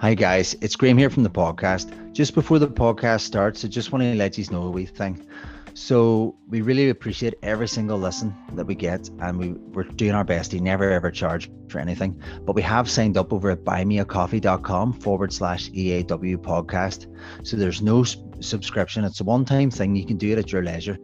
[0.00, 2.12] Hi guys, it's Graham here from the podcast.
[2.12, 5.26] Just before the podcast starts, I just want to let you know a wee thing.
[5.74, 10.22] So we really appreciate every single listen that we get, and we, we're doing our
[10.22, 12.22] best to never ever charge for anything.
[12.42, 17.12] But we have signed up over at buymeacoffee.com forward slash EAW podcast.
[17.44, 19.96] So there's no subscription, it's a one time thing.
[19.96, 20.96] You can do it at your leisure.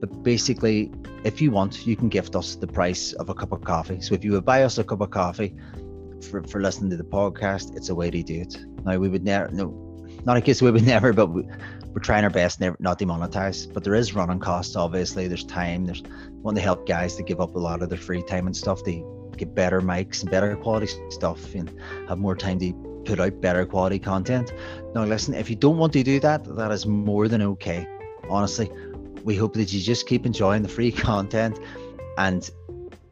[0.00, 0.90] But basically,
[1.22, 4.00] if you want, you can gift us the price of a cup of coffee.
[4.00, 5.54] So if you would buy us a cup of coffee,
[6.22, 8.56] for, for listening to the podcast, it's a way to do it.
[8.84, 9.84] Now we would never no
[10.24, 11.42] not in case we would never, but we,
[11.92, 13.72] we're trying our best never not demonetize.
[13.72, 15.28] But there is running costs, obviously.
[15.28, 15.84] There's time.
[15.84, 16.02] There's
[16.42, 18.84] want to help guys to give up a lot of their free time and stuff
[18.84, 21.72] to get better mics and better quality stuff and
[22.08, 22.72] have more time to
[23.04, 24.52] put out better quality content.
[24.94, 27.86] Now listen, if you don't want to do that, that is more than okay.
[28.28, 28.70] Honestly.
[29.24, 31.58] We hope that you just keep enjoying the free content
[32.16, 32.48] and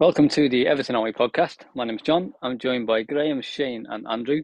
[0.00, 1.66] Welcome to the Everton Army podcast.
[1.74, 2.32] My name is John.
[2.40, 4.40] I'm joined by Graham, Shane, and Andrew.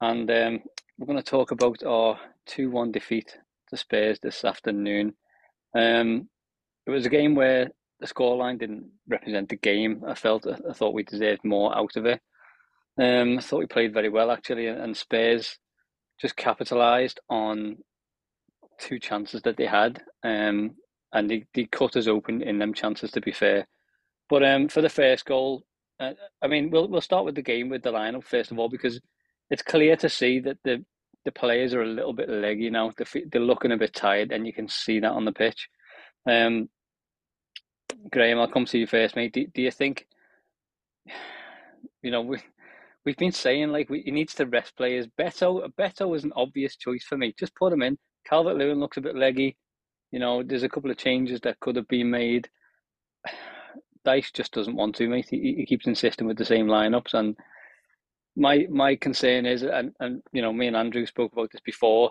[0.00, 0.60] And um,
[0.96, 3.36] we're going to talk about our 2 1 defeat
[3.68, 5.12] to Spurs this afternoon.
[5.76, 6.30] Um,
[6.86, 7.68] it was a game where
[8.00, 10.02] the scoreline didn't represent the game.
[10.08, 12.22] I felt I thought we deserved more out of it.
[12.98, 15.58] Um, I thought we played very well actually, and Spurs
[16.18, 17.76] just capitalised on
[18.78, 20.76] two chances that they had, um,
[21.12, 23.10] and they, they cut us open in them chances.
[23.10, 23.66] To be fair,
[24.30, 25.64] but um, for the first goal,
[25.98, 28.70] uh, I mean, we'll we'll start with the game with the lineup first of all
[28.70, 29.00] because
[29.50, 30.84] it's clear to see that the
[31.24, 32.90] the players are a little bit leggy now.
[32.96, 35.68] They're, they're looking a bit tired, and you can see that on the pitch.
[36.26, 36.70] Um,
[38.10, 39.34] Graham, I'll come to you first, mate.
[39.34, 40.06] Do, do you think,
[42.02, 42.38] you know, we
[43.04, 45.06] we've been saying like we, he needs to rest players.
[45.18, 47.34] Beto Beto was an obvious choice for me.
[47.38, 47.98] Just put him in.
[48.26, 49.56] Calvert Lewin looks a bit leggy.
[50.12, 52.48] You know, there's a couple of changes that could have been made.
[54.06, 55.28] Dyche just doesn't want to, mate.
[55.30, 57.36] He, he keeps insisting with the same lineups, and
[58.36, 62.10] my my concern is, and and you know, me and Andrew spoke about this before.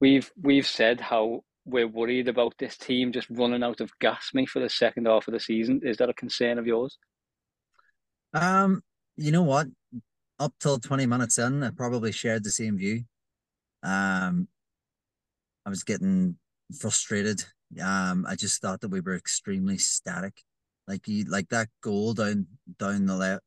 [0.00, 4.46] We've we've said how we're worried about this team just running out of gas, me,
[4.46, 5.80] for the second half of the season.
[5.84, 6.96] Is that a concern of yours?
[8.32, 8.82] Um,
[9.16, 9.66] you know what?
[10.38, 13.02] Up till twenty minutes in, I probably shared the same view.
[13.82, 14.48] Um,
[15.66, 16.38] I was getting
[16.78, 17.44] frustrated.
[17.82, 20.42] Um, I just thought that we were extremely static.
[20.88, 22.46] Like you like that goal down
[22.78, 23.44] down the left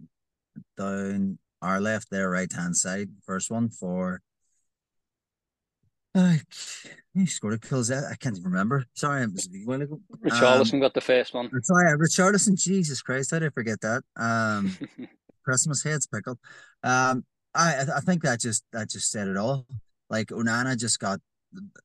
[0.78, 4.22] down our left there right hand side, first one for
[6.14, 6.36] uh,
[7.14, 8.86] he scored a kills that I can't even remember.
[8.94, 10.00] Sorry, I was a while ago.
[10.26, 11.50] Richarlison um, got the first one.
[11.64, 12.62] Sorry, Richarlison.
[12.62, 14.04] Jesus Christ, how did I forget that?
[14.18, 14.78] Um,
[15.46, 16.38] Christmas heads pickled.
[16.84, 17.26] Um,
[17.56, 19.66] I I think that just that just said it all.
[20.10, 21.20] Like Onana just got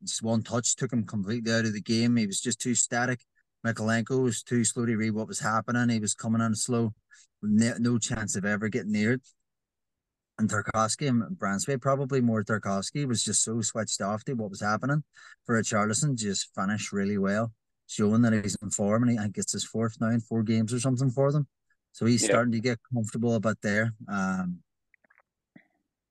[0.02, 2.16] just one touch took him completely out of the game.
[2.16, 3.20] He was just too static.
[3.64, 5.88] Mykolenko was too slow to read what was happening.
[5.88, 6.94] He was coming on slow,
[7.42, 9.22] no chance of ever getting near it.
[10.38, 14.60] And Tarkowski and Branthwaite, probably more Tarkowski, was just so switched off to what was
[14.60, 15.02] happening.
[15.44, 17.52] For Richarlison, just finished really well,
[17.86, 20.80] showing that he's in form and he gets his fourth now in four games or
[20.80, 21.46] something for them.
[21.92, 22.28] So he's yeah.
[22.28, 23.94] starting to get comfortable about there.
[24.06, 24.58] Um,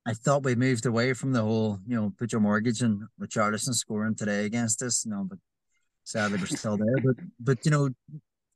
[0.04, 3.74] I thought we moved away from the whole, you know, put your mortgage and Richarlison
[3.74, 5.38] scoring today against us, you know, but
[6.06, 6.96] sadly we're still there.
[7.04, 7.90] But but you know,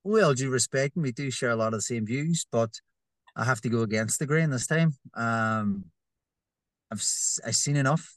[0.04, 2.46] we all due respect, and we do share a lot of the same views.
[2.50, 2.70] But
[3.36, 4.94] I have to go against the grain this time.
[5.14, 5.84] Um,
[6.90, 7.04] I've
[7.46, 8.16] I've seen enough.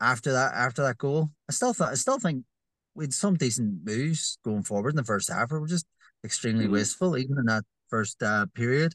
[0.00, 2.44] After that, after that goal, I still thought I still think
[2.94, 5.50] we had some decent moves going forward in the first half.
[5.50, 5.86] We were just
[6.24, 6.74] extremely mm-hmm.
[6.74, 8.94] wasteful, even in that first uh, period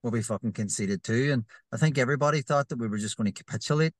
[0.00, 1.32] where we fucking conceded two.
[1.32, 3.92] And I think everybody thought that we were just going to capitulate.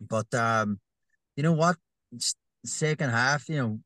[0.00, 0.80] But um,
[1.36, 1.76] you know what?
[2.64, 3.80] Second half, you know,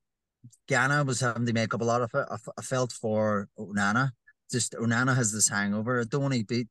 [0.69, 2.27] Gana was having to make up a lot of it.
[2.59, 4.11] I, felt for Onana.
[4.51, 6.01] Just Onana has this hangover.
[6.01, 6.67] I don't want to be.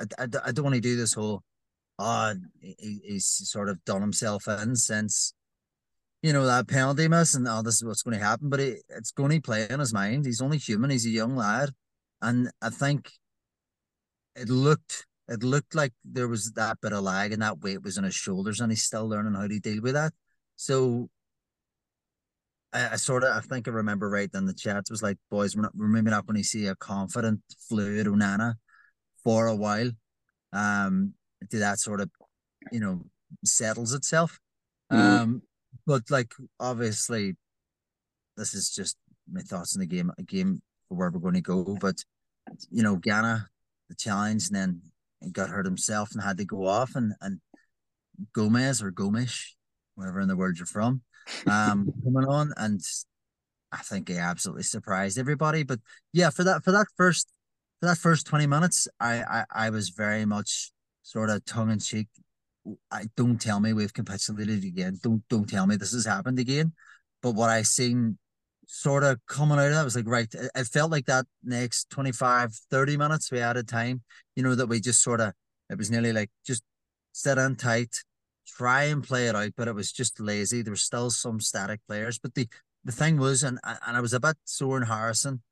[0.00, 1.42] I, I, I don't want to do this whole.
[1.98, 5.32] Uh, he, he's sort of done himself in since,
[6.22, 8.50] you know, that penalty miss and oh, this is what's going to happen.
[8.50, 10.26] But it, it's going to play in his mind.
[10.26, 10.90] He's only human.
[10.90, 11.70] He's a young lad,
[12.20, 13.10] and I think
[14.34, 17.98] it looked it looked like there was that bit of lag and that weight was
[17.98, 20.12] on his shoulders, and he's still learning how to deal with that.
[20.56, 21.08] So
[22.72, 25.56] I, I sort of I think I remember right then the chat was like boys
[25.56, 28.54] we're, not, we're maybe not going to see a confident fluid Onana
[29.22, 29.90] for a while
[30.52, 31.14] um
[31.50, 32.10] to that sort of
[32.72, 33.02] you know
[33.44, 34.38] settles itself
[34.92, 34.98] Mm.
[34.98, 35.42] Um,
[35.86, 37.36] but like obviously,
[38.36, 38.96] this is just
[39.30, 40.10] my thoughts on the game.
[40.18, 41.96] A game for where we're going to go, but
[42.70, 43.48] you know, Gana,
[43.88, 44.82] the challenge, and then
[45.22, 47.40] he got hurt himself and had to go off, and and
[48.32, 49.56] Gomez or Gomish,
[49.94, 51.02] wherever in the world you're from,
[51.46, 52.80] um, coming on, and
[53.72, 55.62] I think he absolutely surprised everybody.
[55.62, 55.80] But
[56.12, 57.28] yeah, for that for that first
[57.80, 60.70] for that first twenty minutes, I I, I was very much
[61.02, 62.08] sort of tongue in cheek.
[62.90, 64.98] I don't tell me we've capitulated again.
[65.02, 66.72] Don't don't tell me this has happened again.
[67.22, 68.18] But what I seen
[68.66, 70.28] sort of coming out of that was like right.
[70.32, 74.02] It, felt like that next 25, 30 minutes we added time.
[74.34, 75.32] You know that we just sort of
[75.70, 76.62] it was nearly like just
[77.12, 77.96] sit in tight,
[78.46, 80.62] try and play it out, but it was just lazy.
[80.62, 82.48] There was still some static players, but the
[82.84, 85.42] the thing was, and and I was a bit sore in Harrison,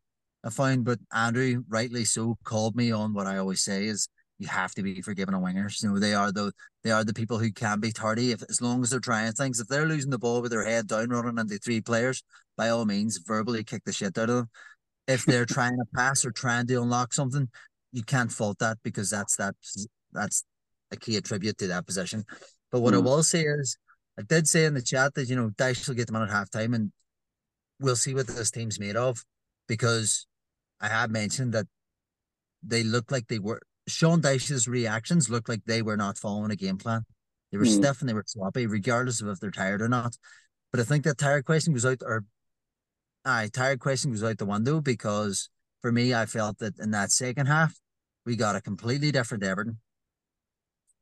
[0.44, 4.08] I found, but Andrew rightly so called me on what I always say is
[4.38, 5.82] you have to be forgiving a wingers.
[5.82, 6.52] You know, they are the
[6.82, 9.58] they are the people who can be tardy if as long as they're trying things.
[9.58, 12.23] If they're losing the ball with their head down, running into three players,
[12.56, 14.50] by all means, verbally kick the shit out of them.
[15.08, 17.49] If they're trying to pass or trying to unlock something,
[17.93, 19.55] you can't fault that because that's that
[20.12, 20.44] that's
[20.90, 22.25] a key attribute to that position.
[22.75, 22.97] But what mm.
[22.97, 23.79] I will say is,
[24.19, 26.35] I did say in the chat that you know Dyche will get them on at
[26.35, 26.91] halftime, and
[27.79, 29.25] we'll see what this team's made of
[29.69, 30.26] because
[30.81, 31.67] I have mentioned that
[32.65, 36.56] they look like they were Sean Dyche's reactions looked like they were not following a
[36.56, 37.03] game plan.
[37.53, 37.76] They were mm.
[37.76, 40.17] stiff and they were sloppy, regardless of if they're tired or not.
[40.73, 42.25] But I think that tired question was out or
[43.25, 45.49] aye, tired question was out the window because
[45.81, 47.79] for me, I felt that in that second half,
[48.26, 49.79] we got a completely different Everton.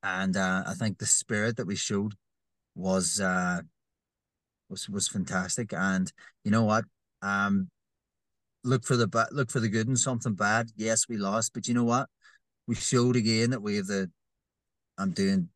[0.02, 2.14] And uh, I think the spirit that we showed
[2.74, 3.60] was uh,
[4.68, 5.72] was was fantastic.
[5.72, 6.12] And
[6.44, 6.84] you know what?
[7.20, 7.68] Um,
[8.64, 10.70] look for the bad, look for the good in something bad.
[10.76, 12.08] Yes, we lost, but you know what?
[12.66, 14.10] We showed again that we have the.
[14.98, 15.48] I'm doing.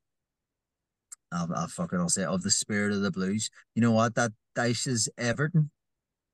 [1.33, 1.97] I'll, I'll fuck it.
[1.97, 3.51] I'll say of the spirit of the Blues.
[3.75, 4.15] You know what?
[4.15, 5.71] That Dyche's Everton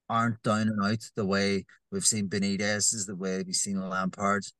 [0.08, 4.52] aren't down and out the way we've seen Benitez is the way we've seen Lampard's.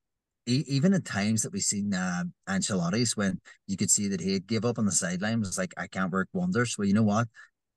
[0.47, 4.41] E- even at times that we've seen uh, Ancelotti's when you could see that he
[4.41, 6.77] give up on the sideline was like I can't work wonders.
[6.77, 7.29] Well, you know what?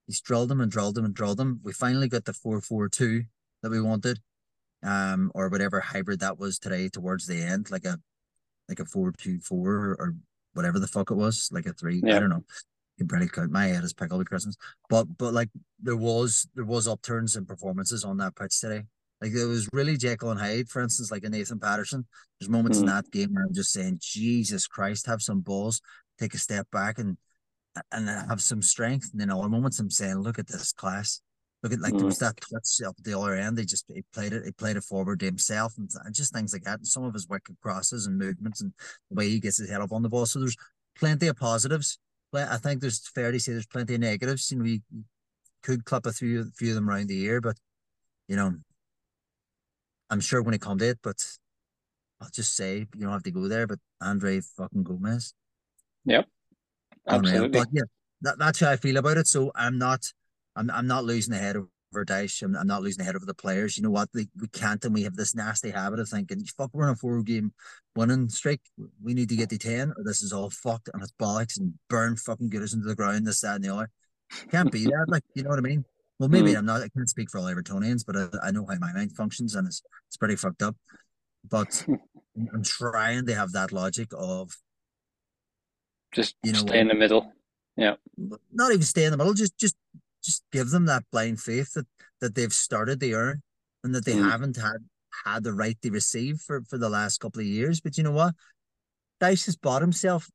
[0.08, 1.60] He's drilled them and drilled them and drilled them.
[1.64, 3.24] We finally got the four four two
[3.62, 4.20] that we wanted,
[4.84, 8.00] um, or whatever hybrid that was today towards the end, like a
[8.68, 10.16] like a four two four or
[10.54, 12.02] whatever the fuck it was, like a three.
[12.04, 12.18] Yeah.
[12.18, 12.44] I don't know.
[12.98, 13.52] You can barely count.
[13.52, 14.56] My head is pickled with Christmas.
[14.90, 18.86] But but like there was there was upturns in performances on that pitch today.
[19.22, 22.06] Like it was really Jekyll and Hyde, for instance, like a Nathan Patterson.
[22.40, 22.82] There's moments mm.
[22.82, 25.82] in that game where I'm just saying, Jesus Christ, have some balls,
[26.20, 27.18] take a step back and
[27.92, 29.10] and have some strength.
[29.12, 31.22] And then other moments I'm saying, look at this class.
[31.64, 31.98] Look at like mm.
[31.98, 33.58] there was that touch up the other end.
[33.58, 34.46] They just he played it.
[34.46, 36.80] He played it forward to himself and, and just things like that.
[36.80, 38.74] And some of his wicked crosses and movements and
[39.10, 40.26] the way he gets his head up on the ball.
[40.26, 40.58] So there's
[40.98, 41.98] plenty of positives.
[42.32, 44.52] But I think there's fair to say there's plenty of negatives.
[44.52, 44.82] You know, we
[45.64, 47.58] could clip a few a few of them around the year, but
[48.28, 48.54] you know,
[50.10, 51.26] I'm sure when it comes to it, but
[52.22, 53.68] I'll just say you don't have to go there.
[53.68, 55.34] But Andre fucking Gomez.
[56.06, 56.28] Yep.
[57.08, 57.60] Oh, Absolutely.
[57.60, 57.84] But yeah,
[58.22, 59.28] that, that's how I feel about it.
[59.28, 60.12] So I'm not,
[60.56, 62.44] I'm, I'm not losing the head over Dyche.
[62.44, 63.78] I'm, I'm not losing the head over the players.
[63.78, 64.10] You know what?
[64.14, 67.54] we can't, and we have this nasty habit of thinking, "Fuck, we're on a four-game
[67.96, 68.62] winning streak.
[69.04, 71.74] We need to get to ten, or this is all fucked and it's bollocks and
[71.90, 73.26] burn fucking us into the ground.
[73.26, 73.90] This, that, and the other.
[74.52, 75.06] Can't be that.
[75.08, 75.86] Like, you know what I mean?
[76.20, 76.58] Well, maybe mm.
[76.58, 76.82] I'm not.
[76.82, 79.68] I can't speak for all Evertonians, but I, I know how my mind functions, and
[79.68, 80.76] it's it's pretty fucked up.
[81.50, 81.86] But
[82.54, 84.56] I'm trying to have that logic of
[86.14, 87.34] just you know stay in the middle.
[87.76, 87.96] Yeah.
[88.54, 89.34] Not even stay in the middle.
[89.34, 89.76] Just just
[90.24, 91.88] just give them that blind faith that
[92.22, 93.42] that they've started the earn
[93.84, 94.30] and that they mm.
[94.30, 94.78] haven't had
[95.26, 97.82] had the right to receive for for the last couple of years.
[97.82, 98.34] But you know what?
[99.22, 100.30] Dyche has bought himself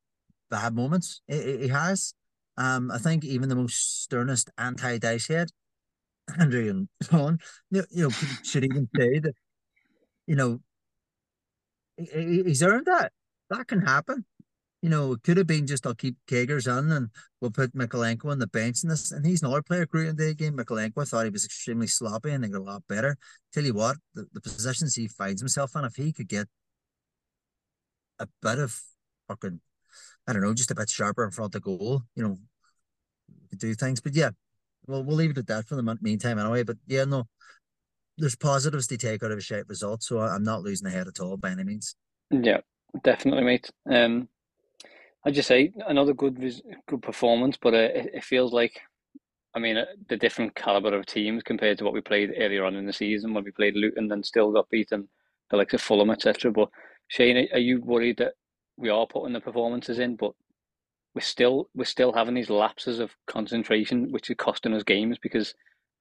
[0.51, 1.23] bad moments.
[1.27, 2.15] He, he has.
[2.57, 5.49] Um, I think even the most sternest anti-Dyche head,
[6.39, 7.39] Andrew and Sean,
[7.71, 8.11] you, you know,
[8.43, 9.35] should even say that,
[10.27, 10.61] you know,
[11.97, 13.13] he, he's earned that.
[13.51, 14.25] That can happen
[14.83, 17.11] you know, it could have been just I'll keep Kagers on and
[17.41, 19.13] we'll put Mykolenko on the bench in this.
[19.13, 20.57] And he's another player great in the game.
[20.57, 23.17] Mykolenko, I thought he was extremely sloppy and they got a lot better.
[23.53, 26.47] Tell you what, the, the positions he finds himself in, if he could get
[28.19, 28.81] a bit of
[29.29, 29.61] fucking,
[30.27, 32.39] I don't know, just a bit sharper in front of the goal, you know,
[33.57, 34.01] do things.
[34.01, 34.31] But yeah,
[34.87, 36.63] well, we'll leave it at that for the meantime anyway.
[36.63, 37.27] But yeah, no,
[38.19, 40.03] there's positives to take out of a shape result.
[40.03, 41.97] So I'm not losing the head at all by any means.
[42.31, 42.59] Yeah,
[43.03, 43.71] definitely, mate.
[43.91, 44.29] Um,
[45.25, 46.39] I just say another good
[46.87, 48.81] good performance, but uh, it, it feels like,
[49.55, 52.77] I mean, uh, the different caliber of teams compared to what we played earlier on
[52.77, 55.09] in the season when we played Luton and still got beaten,
[55.51, 56.51] the likes of Fulham, etc.
[56.53, 56.71] But
[57.09, 58.35] Shane, are you worried that
[58.77, 60.33] we are putting the performances in, but
[61.15, 65.55] we're still we're still having these lapses of concentration, which are costing us games because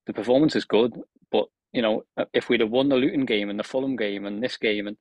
[0.06, 1.00] the performance is good,
[1.32, 4.42] but you know if we'd have won the Luton game and the Fulham game and
[4.42, 4.98] this game, and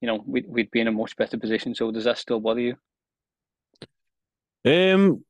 [0.00, 1.74] you know we'd we'd be in a much better position.
[1.74, 2.76] So does that still bother you?
[4.64, 5.24] Um,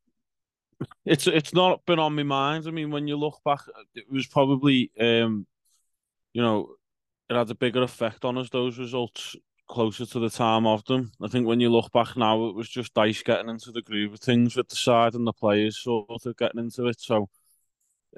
[1.05, 2.67] it's it's not been on my mind.
[2.67, 3.61] I mean, when you look back,
[3.95, 5.47] it was probably um,
[6.33, 6.71] you know,
[7.31, 9.37] it had a bigger effect on us those results
[9.69, 11.13] closer to the time of them.
[11.23, 14.15] I think when you look back now, it was just Dyche getting into the groove
[14.15, 17.01] of things with the side and the players sort of getting into it.
[17.01, 17.29] So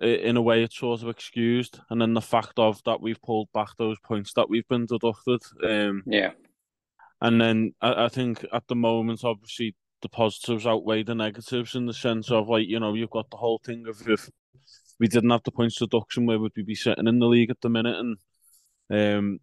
[0.00, 1.80] in a way, it's sort of excused.
[1.90, 5.40] And then the fact of that we've pulled back those points that we've been deducted.
[5.62, 6.32] Um, yeah.
[7.20, 11.86] And then I, I think at the moment, obviously, the positives outweigh the negatives in
[11.86, 14.30] the sense of like you know you've got the whole thing of if
[15.00, 17.60] we didn't have the points deduction, where would we be sitting in the league at
[17.60, 17.96] the minute?
[17.96, 18.16] And
[18.90, 19.40] um,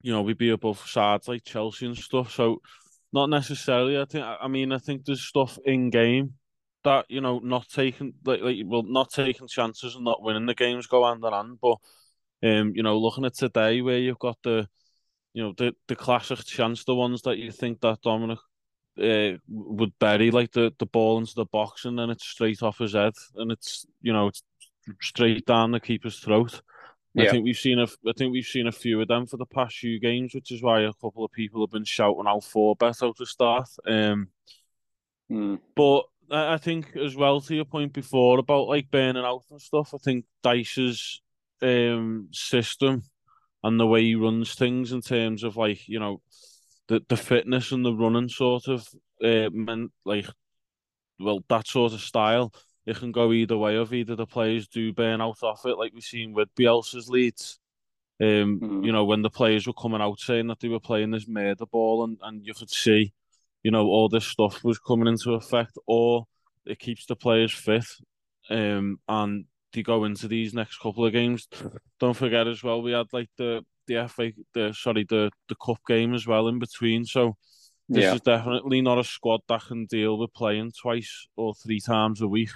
[0.00, 2.32] you know, we'd be above sides like Chelsea and stuff.
[2.32, 2.60] So
[3.12, 3.98] not necessarily.
[3.98, 4.24] I think.
[4.24, 6.34] I mean, I think there's stuff in game
[6.84, 10.54] that you know, not taking like, like well, not taking chances and not winning the
[10.54, 11.58] games go hand in hand.
[11.60, 11.78] But
[12.42, 14.68] um, you know, looking at today where you've got the,
[15.32, 18.38] you know, the the classic chance, the ones that you think that Dominic
[19.02, 22.78] uh, would bury like the the ball into the box and then it's straight off
[22.78, 24.42] his head and it's you know it's
[25.00, 26.60] straight down the keeper's throat.
[27.14, 27.24] Yeah.
[27.24, 29.46] I think we've seen a, I think we've seen a few of them for the
[29.46, 32.76] past few games, which is why a couple of people have been shouting out for
[32.76, 33.68] Beto to start.
[33.86, 34.28] Um,
[35.30, 35.58] mm.
[35.74, 39.94] But I think as well to your point before about like burning out and stuff,
[39.94, 41.22] I think Dyche's
[41.62, 43.02] um, system
[43.64, 46.20] and the way he runs things in terms of like you know
[46.88, 48.86] the the fitness and the running sort of
[49.24, 50.26] uh, meant like
[51.18, 52.52] well that sort of style
[52.88, 55.92] it can go either way of either the players do burn out off it, like
[55.92, 57.60] we've seen with Bielsa's Leeds.
[58.18, 58.86] Um, mm.
[58.86, 61.66] you know, when the players were coming out saying that they were playing this murder
[61.66, 63.12] ball and, and you could see,
[63.62, 66.26] you know, all this stuff was coming into effect, or
[66.64, 67.84] it keeps the players fit.
[68.48, 71.46] Um, and they go into these next couple of games.
[72.00, 75.78] Don't forget as well, we had like the the FA, the sorry, the the cup
[75.86, 77.04] game as well in between.
[77.04, 77.36] So
[77.86, 78.14] this yeah.
[78.14, 82.28] is definitely not a squad that can deal with playing twice or three times a
[82.28, 82.50] week.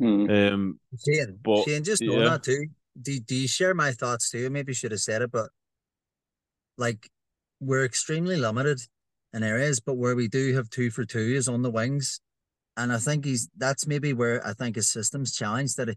[0.00, 0.52] Mm.
[0.52, 2.18] Um, Shane, but, Shane, just yeah.
[2.20, 2.66] that too.
[3.00, 4.50] Do, do you share my thoughts too?
[4.50, 5.50] Maybe should have said it, but
[6.78, 7.08] like
[7.60, 8.80] we're extremely limited
[9.32, 12.20] in areas, but where we do have two for two is on the wings.
[12.76, 15.94] And I think he's that's maybe where I think his system's challenged that he,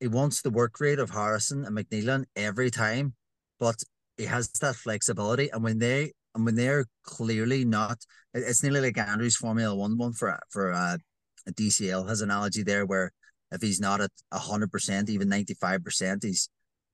[0.00, 3.14] he wants the work rate of Harrison and McNeillan every time,
[3.58, 3.82] but
[4.16, 5.48] he has that flexibility.
[5.50, 7.98] And when they and when they're clearly not,
[8.34, 10.98] it's nearly like Andrew's Formula One one for for uh,
[11.46, 13.12] a DCL has analogy there where
[13.52, 16.48] if he's not at hundred percent, even ninety five percent, he's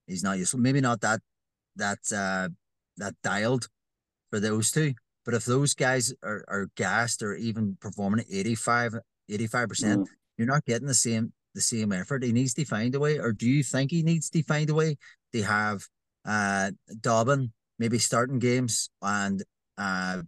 [0.07, 0.61] he's not useful.
[0.61, 1.21] Maybe not that
[1.77, 2.49] that uh
[2.97, 3.69] that dialed
[4.31, 4.95] for those two.
[5.25, 8.93] But if those guys are, are gassed or even performing at 85
[9.69, 10.07] percent, mm.
[10.39, 12.23] you're not getting the same the same effort.
[12.23, 14.75] He needs to find a way, or do you think he needs to find a
[14.75, 14.97] way
[15.33, 15.83] to have
[16.25, 16.71] uh
[17.01, 19.43] Dobbin maybe starting games and
[19.77, 20.23] uh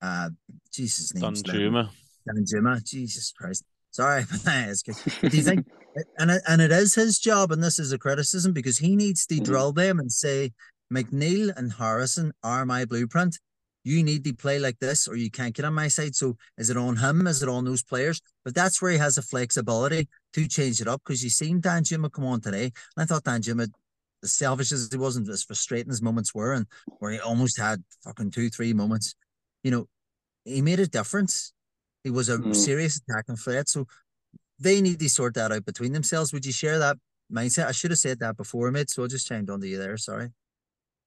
[0.00, 0.30] uh
[0.72, 1.90] Jesus name's Danjuma.
[2.28, 2.84] Danjuma.
[2.84, 3.64] Jesus Christ.
[3.92, 5.66] Sorry, do you think?
[6.18, 9.26] and it, and it is his job, and this is a criticism because he needs
[9.26, 9.44] to mm-hmm.
[9.44, 10.52] drill them and say,
[10.92, 13.38] McNeil and Harrison are my blueprint.
[13.84, 16.14] You need to play like this, or you can't get on my side.
[16.14, 17.26] So is it on him?
[17.26, 18.20] Is it on those players?
[18.44, 22.12] But that's where he has the flexibility to change it up because you seen Danjuma
[22.12, 23.68] come on today, and I thought Danjuma,
[24.22, 26.66] as selfish as he wasn't, as frustrating as moments were, and
[26.98, 29.14] where he almost had fucking two, three moments,
[29.62, 29.88] you know,
[30.44, 31.52] he made a difference.
[32.04, 32.54] He was a mm.
[32.54, 33.68] serious attacking threat.
[33.68, 33.86] So
[34.58, 36.32] they need to sort that out between themselves.
[36.32, 36.96] Would you share that
[37.32, 37.66] mindset?
[37.66, 38.90] I should have said that before, mate.
[38.90, 39.96] So I just chimed on to you there.
[39.96, 40.30] Sorry.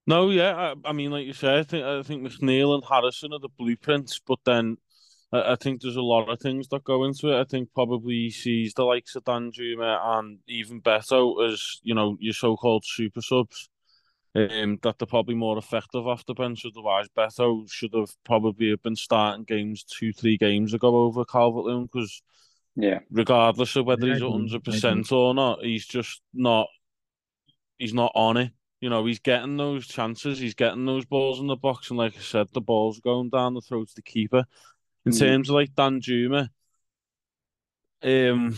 [0.08, 3.34] No, yeah, I, I mean, like you said, I think I think McNeil and Harrison
[3.34, 4.78] are the blueprints, but then
[5.32, 7.42] I, I, think there's a lot of things that go into it.
[7.42, 11.96] I think probably he sees the likes of Dan Danjuma and even Beto as you
[11.96, 13.68] know your so-called super subs
[14.36, 16.66] um, that they're probably more effective off the bench.
[16.66, 21.66] Otherwise, Beto should have probably have been starting games two, three games ago over Calvert
[21.66, 22.22] Lewin because,
[22.76, 26.68] yeah, regardless of whether he's hundred percent or not, he's just not.
[27.78, 28.52] He's not on it.
[28.80, 30.40] You know, he's getting those chances.
[30.40, 33.54] He's getting those balls in the box, and like I said, the ball's going down
[33.54, 34.46] the throat of the keeper.
[35.06, 35.20] In mm.
[35.20, 36.50] terms of like Danjuma,
[38.04, 38.58] um,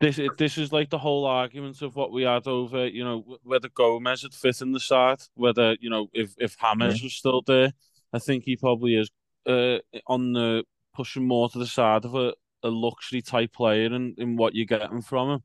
[0.00, 3.68] this this is like the whole argument of what we had over, you know, whether
[3.68, 7.06] Gomez had fit in the side, whether you know if if James yeah.
[7.06, 7.72] was still there.
[8.12, 9.10] I think he probably is
[9.46, 12.32] uh, on the pushing more to the side of a,
[12.62, 15.42] a luxury type player in, in what you're getting from him,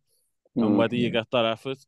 [0.55, 1.05] mm, and whether yeah.
[1.05, 1.79] you get that effort.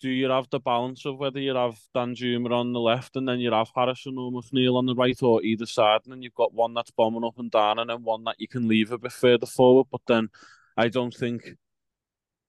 [0.00, 3.40] do you have the balance of whether you have Danjuma on the left and then
[3.40, 6.54] you have Harrison or McNeil on the right or either side, and then you've got
[6.54, 9.12] one that's bombing up and down and then one that you can leave a bit
[9.12, 9.88] further forward.
[9.90, 10.28] But then
[10.76, 11.56] I don't think.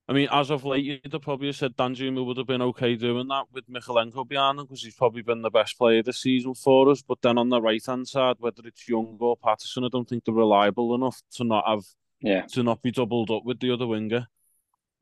[0.10, 2.96] I mean, as of late, you'd have probably have said Danjuma would have been okay
[2.96, 6.56] doing that with Mykolenko behind him because he's probably been the best player this season
[6.56, 7.04] for us.
[7.04, 10.25] But then on the right hand side, whether it's Young or Patterson, I don't think
[10.25, 11.84] they're reliable enough to not have
[12.22, 14.28] yeah to not be doubled up with the other winger.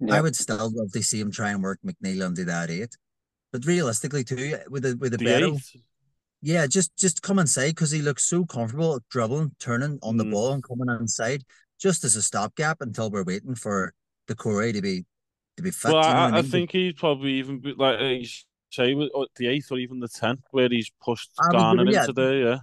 [0.01, 0.15] Yeah.
[0.15, 2.95] I would still love to see him try and work McNeil and do that eight.
[3.53, 5.51] But realistically, too, with the with the, The better,
[6.41, 10.31] yeah, just just come inside because he looks so comfortable dribbling, turning on the Mm.
[10.31, 11.45] ball and coming inside,
[11.79, 13.93] just as a stopgap until we're waiting for
[14.27, 15.05] Doucouré to be
[15.57, 15.91] to be fit.
[15.91, 16.51] well, you know I, I mean?
[16.51, 19.99] think he'd probably even be like uh, he's say or uh, the eighth or even
[19.99, 22.01] the tenth where he's pushed I Garner agree, yeah.
[22.01, 22.35] into there.
[22.35, 22.57] Yeah,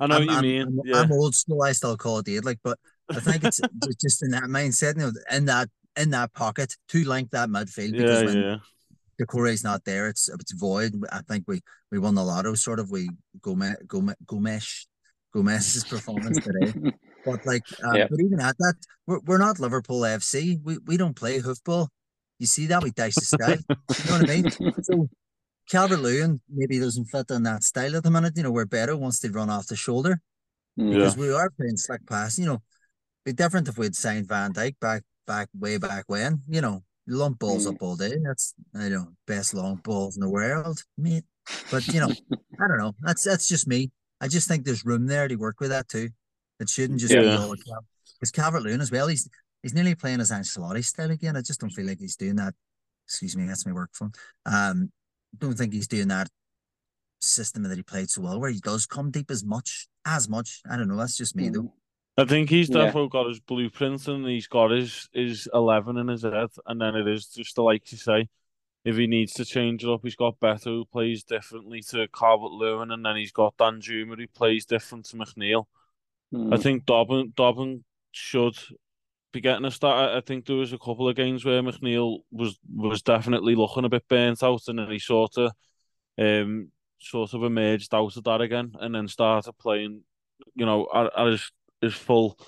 [0.00, 0.62] I know I'm, what you I'm, mean.
[0.62, 1.62] I'm, yeah, I'm old school.
[1.62, 2.78] I still call it eight, like, but
[3.10, 3.60] I think it's
[4.00, 7.92] just in that mindset, you know, in that in that pocket to link that midfield
[7.92, 8.56] because yeah, when yeah.
[9.20, 10.94] Doucouré's not there, it's it's void.
[11.12, 12.90] I think we we won the lotto, sort of.
[12.90, 14.86] We Gomez Gomez Gomes
[15.32, 16.92] Gomez's performance today.
[17.24, 18.06] But like, um, Yeah.
[18.10, 18.74] but even at that,
[19.06, 20.58] we're, we're not Liverpool FC.
[20.62, 21.88] We we don't play hoofball.
[22.38, 23.56] You see that we dice the sky.
[23.68, 24.74] you know what I mean?
[24.82, 25.08] So
[25.70, 28.32] Calvert Lewin maybe doesn't fit in that style at the minute.
[28.36, 30.20] You know, where Beto wants to run off the shoulder.
[30.76, 30.90] Yeah.
[30.94, 32.38] because we are playing slick pass.
[32.38, 32.62] You know,
[33.24, 36.42] be different if we'd signed Van Dijk back back way back when.
[36.48, 37.74] You know, lump balls Mm.
[37.74, 38.14] up all day.
[38.24, 41.24] That's you know best long balls in the world, mate.
[41.70, 42.10] But you know,
[42.60, 42.94] I don't know.
[43.02, 43.92] That's that's just me.
[44.20, 46.08] I just think there's room there to work with that too.
[46.62, 47.38] It shouldn't just be Yeah.
[47.38, 47.54] all
[48.18, 49.08] because Calvert Lewin as well.
[49.08, 49.28] He's
[49.62, 51.36] he's nearly playing as Ancelotti still again.
[51.36, 52.54] I just don't feel like he's doing that.
[53.06, 54.12] Excuse me, that's my work phone.
[54.46, 54.90] Um,
[55.38, 56.28] don't think he's doing that
[57.20, 60.62] system that he played so well, where he does come deep as much as much.
[60.70, 60.96] I don't know.
[60.96, 61.72] That's just me though.
[62.18, 62.84] I think he's Yeah.
[62.84, 66.94] definitely got his blueprints and he's got his his eleven in his head, and then
[66.94, 68.28] it is just like you say,
[68.84, 72.50] if he needs to change it up, he's got Beto who plays differently to Calvert
[72.50, 75.66] Lewin, and then he's got Danjuma who plays different to McNeil.
[76.34, 76.62] I Mm.
[76.62, 78.56] think Dobbin Dobbin should
[79.32, 80.14] be getting a start.
[80.16, 83.88] I- think there was a couple of games where McNeil was was definitely looking a
[83.88, 85.52] bit burnt out, and then he sort of
[86.18, 90.02] um sort of emerged out of that again, and then started playing,
[90.54, 92.38] you know, at, at his his full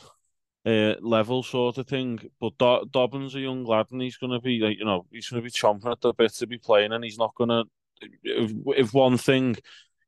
[0.66, 2.18] uh, level sort of thing.
[2.40, 5.28] But Do- Dobbin's a young lad, and he's going to be like, you know, he's
[5.28, 7.64] going to be chomping at the bit to be playing, and he's not going to.
[8.22, 9.56] If, if one thing,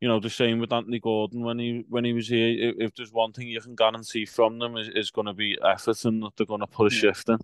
[0.01, 2.71] you know, the same with Anthony Gordon when he when he was here.
[2.71, 5.59] If, if there's one thing you can guarantee from them is, is going to be
[5.65, 7.39] effort, and that they're going to put a shift in.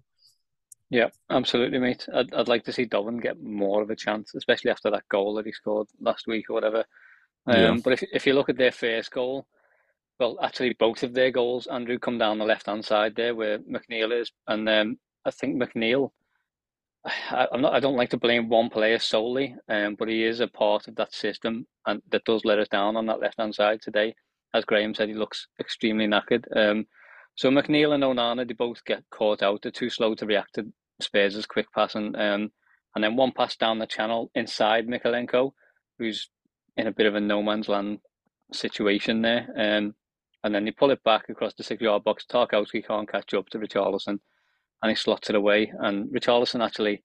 [0.90, 2.06] Yeah, absolutely, mate.
[2.14, 5.34] I'd, I'd like to see Dobbin get more of a chance, especially after that goal
[5.34, 6.84] that he scored last week or whatever.
[7.46, 7.76] Um, Yeah.
[7.82, 9.46] But if if you look at their first goal,
[10.20, 13.58] well, actually both of their goals, Andrew, come down the left hand side there where
[13.60, 16.10] McNeil is, and um, I think McNeil.
[17.30, 17.74] I, I'm not.
[17.74, 20.96] I don't like to blame one player solely, um, but he is a part of
[20.96, 24.14] that system, and that does let us down on that left hand side today.
[24.54, 26.44] As Graham said, he looks extremely knackered.
[26.54, 26.86] Um,
[27.34, 29.62] so McNeil and Onana, they both get caught out.
[29.62, 30.66] They're too slow to react to
[31.00, 32.14] Spurs' quick passing.
[32.14, 32.52] Um,
[32.94, 35.52] and then one pass down the channel inside Mykolenko,
[35.98, 36.28] who's
[36.76, 38.00] in a bit of a no man's land
[38.52, 39.48] situation there.
[39.56, 39.94] Um,
[40.44, 42.26] and then they pull it back across the six yard box.
[42.30, 44.18] Tarkowski can't catch up to Richarlison
[44.82, 45.72] and he slotted away.
[45.80, 47.02] And Richarlison actually,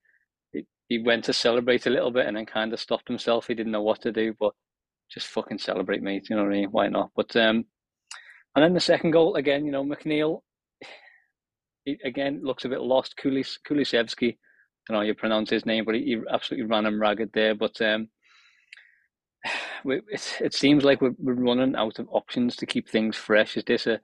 [0.51, 3.47] he, he went to celebrate a little bit and then kind of stopped himself.
[3.47, 4.53] He didn't know what to do, but
[5.11, 6.27] just fucking celebrate, mate.
[6.29, 6.69] You know what I mean?
[6.71, 7.11] Why not?
[7.15, 7.65] But um,
[8.55, 9.65] and then the second goal again.
[9.65, 10.41] You know, McNeil
[11.85, 13.15] he, again looks a bit lost.
[13.23, 14.35] Kulis Kulusevski, I
[14.87, 17.55] don't know how you pronounce his name, but he, he absolutely ran him ragged there.
[17.55, 18.09] But um,
[19.85, 23.55] it, it seems like we're, we're running out of options to keep things fresh.
[23.55, 23.99] Is this a?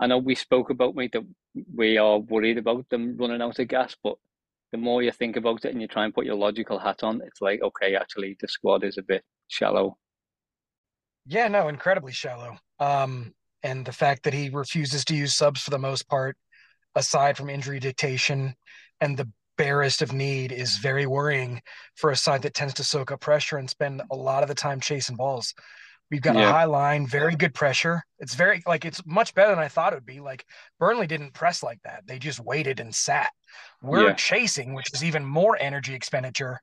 [0.00, 1.26] I know we spoke about mate that
[1.74, 4.16] we are worried about them running out of gas, but
[4.72, 7.22] the more you think about it and you try and put your logical hat on,
[7.24, 9.96] it's like okay, actually the squad is a bit shallow.
[11.26, 12.58] Yeah, no, incredibly shallow.
[12.78, 16.36] Um, and the fact that he refuses to use subs for the most part,
[16.94, 18.54] aside from injury dictation
[19.00, 21.62] and the barest of need, is very worrying
[21.94, 24.54] for a side that tends to soak up pressure and spend a lot of the
[24.54, 25.54] time chasing balls.
[26.10, 26.48] We've got Yeah.
[26.48, 28.02] a high line, very good pressure.
[28.18, 30.20] It's very like it's much better than I thought it would be.
[30.20, 30.44] Like
[30.78, 33.32] Burnley didn't press like that; they just waited and sat.
[33.82, 34.14] We're Yeah.
[34.14, 36.60] chasing, which is even more energy expenditure.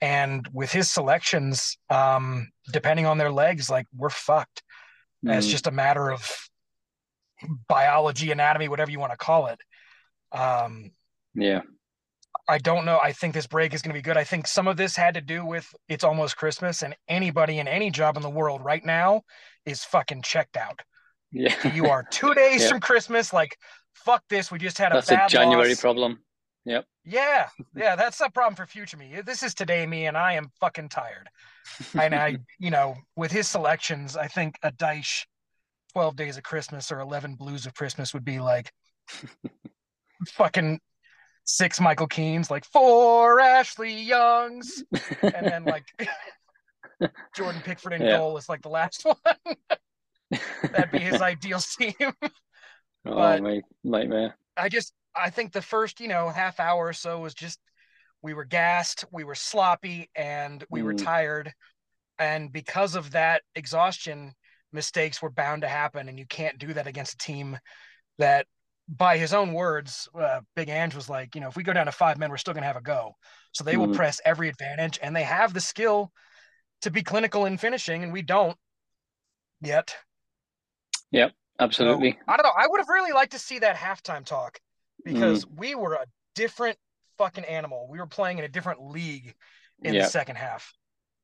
[0.00, 4.62] And with his selections, um, depending on their legs, like we're fucked.
[5.24, 6.30] It's Mm, just a matter of
[7.68, 9.60] biology, anatomy, whatever you want to call it.
[10.32, 10.90] Um,
[11.34, 11.62] yeah,
[12.48, 12.98] I don't know.
[13.02, 14.16] I think this break is going to be good.
[14.16, 17.66] I think some of this had to do with it's almost Christmas, and anybody in
[17.68, 19.22] any job in the world right now
[19.64, 20.80] is fucking checked out.
[21.32, 21.72] yeah.
[21.74, 22.68] You are two days Yeah.
[22.68, 23.32] from Christmas.
[23.32, 23.56] Like,
[23.94, 24.50] fuck this.
[24.52, 25.80] We just had a That's a bad January loss.
[25.80, 26.22] problem.
[26.64, 26.84] Yep.
[27.04, 29.20] Yeah, yeah, that's the problem for future me.
[29.24, 31.28] This is today me, and I am fucking tired.
[31.94, 35.24] and I, you know, with his selections, I think a Dyche
[35.92, 38.72] 12 Days of Christmas or 11 Blues of Christmas would be like
[40.28, 40.80] fucking
[41.46, 44.84] six Michael Keanes, like four Ashley Youngs,
[45.22, 45.86] and then like
[47.34, 48.18] Jordan Pickford in yeah.
[48.18, 49.16] goal is like the last one.
[50.62, 51.94] That'd be his ideal team.
[53.06, 54.36] oh, my nightmare.
[54.56, 57.58] I just, I think the first, you know, half hour or so was just
[58.22, 60.84] we were gassed, we were sloppy, and we mm.
[60.84, 61.52] were tired.
[62.18, 64.32] And because of that exhaustion,
[64.72, 66.08] mistakes were bound to happen.
[66.08, 67.58] And you can't do that against a team
[68.18, 68.46] that,
[68.88, 71.86] by his own words, uh, Big Ange was like, you know, if we go down
[71.86, 73.14] to five men, we're still going to have a go.
[73.52, 73.78] So they mm.
[73.78, 76.12] will press every advantage, and they have the skill
[76.82, 78.56] to be clinical in finishing, and we don't
[79.60, 79.96] yet.
[81.10, 82.12] Yep, absolutely.
[82.12, 82.52] So, I don't know.
[82.56, 84.58] I would have really liked to see that halftime talk
[85.04, 85.58] because mm.
[85.58, 86.76] we were a different
[87.18, 87.88] fucking animal.
[87.90, 89.34] We were playing in a different league
[89.82, 90.04] in yep.
[90.04, 90.72] the second half.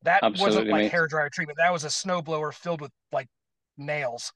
[0.03, 1.59] That absolutely, wasn't like hair dryer treatment.
[1.59, 3.27] That was a snowblower filled with like
[3.77, 4.33] nails.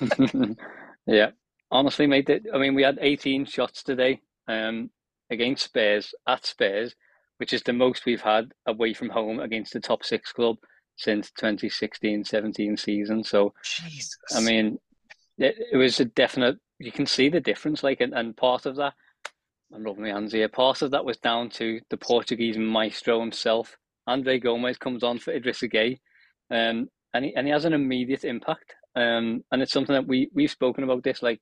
[1.06, 1.30] yeah,
[1.70, 2.30] honestly, mate.
[2.52, 4.90] I mean, we had 18 shots today um,
[5.30, 6.94] against Spurs at Spurs,
[7.38, 10.56] which is the most we've had away from home against the top six club
[10.96, 13.24] since 2016-17 season.
[13.24, 14.16] So, Jesus.
[14.34, 14.78] I mean,
[15.38, 16.56] it, it, was a definite.
[16.78, 18.94] You can see the difference, like, and, and part of that.
[19.74, 20.48] I'm rubbing my hands here.
[20.48, 23.76] Part of that was down to the Portuguese maestro himself.
[24.06, 25.98] Andre Gomes comes on for Idrissa Gueye,
[26.50, 28.74] um, and he and he has an immediate impact.
[28.96, 31.22] Um, and it's something that we we've spoken about this.
[31.22, 31.40] Like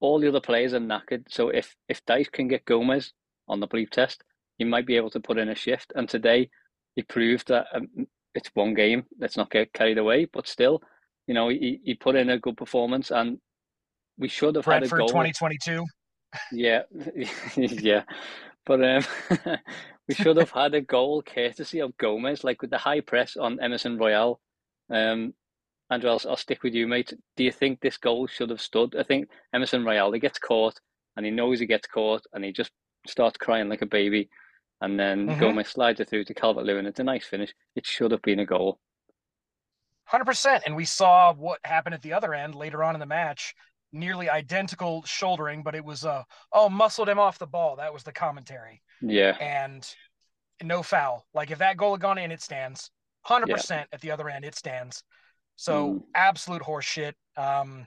[0.00, 3.12] all the other players are knackered, so if if Dyche can get Gomez
[3.48, 4.22] on the bleep test,
[4.58, 5.92] he might be able to put in a shift.
[5.94, 6.50] And today,
[6.94, 7.88] he proved that um,
[8.34, 9.04] it's one game.
[9.18, 10.82] Let's not get carried away, but still,
[11.26, 13.38] you know, he, he put in a good performance, and
[14.18, 15.08] we should have Brentford had a goal.
[15.08, 15.84] 2022.
[16.52, 16.82] Yeah,
[17.56, 18.02] yeah,
[18.66, 19.04] but um,
[20.08, 23.60] we should have had a goal courtesy of Gomez, like with the high press on
[23.60, 24.40] Emerson Royal.
[24.90, 25.34] Um,
[25.90, 27.12] Andrew, I'll, I'll stick with you, mate.
[27.36, 28.96] Do you think this goal should have stood?
[28.96, 30.78] I think Emerson Royal he gets caught,
[31.16, 32.70] and he knows he gets caught, and he just
[33.06, 34.28] starts crying like a baby
[34.84, 35.40] and then mm-hmm.
[35.40, 36.86] Gomes slides it through to Calvert Lewin.
[36.86, 37.54] It's a nice finish.
[37.74, 38.78] It should have been a goal.
[40.12, 40.60] 100%.
[40.66, 43.54] And we saw what happened at the other end later on in the match.
[43.92, 47.76] Nearly identical shouldering, but it was, uh, oh, muscled him off the ball.
[47.76, 48.82] That was the commentary.
[49.00, 49.36] Yeah.
[49.40, 49.88] And
[50.62, 51.24] no foul.
[51.32, 52.90] Like if that goal had gone in, it stands.
[53.26, 53.84] 100% yeah.
[53.90, 55.02] at the other end, it stands.
[55.56, 56.02] So mm.
[56.14, 57.14] absolute horseshit.
[57.36, 57.86] Um,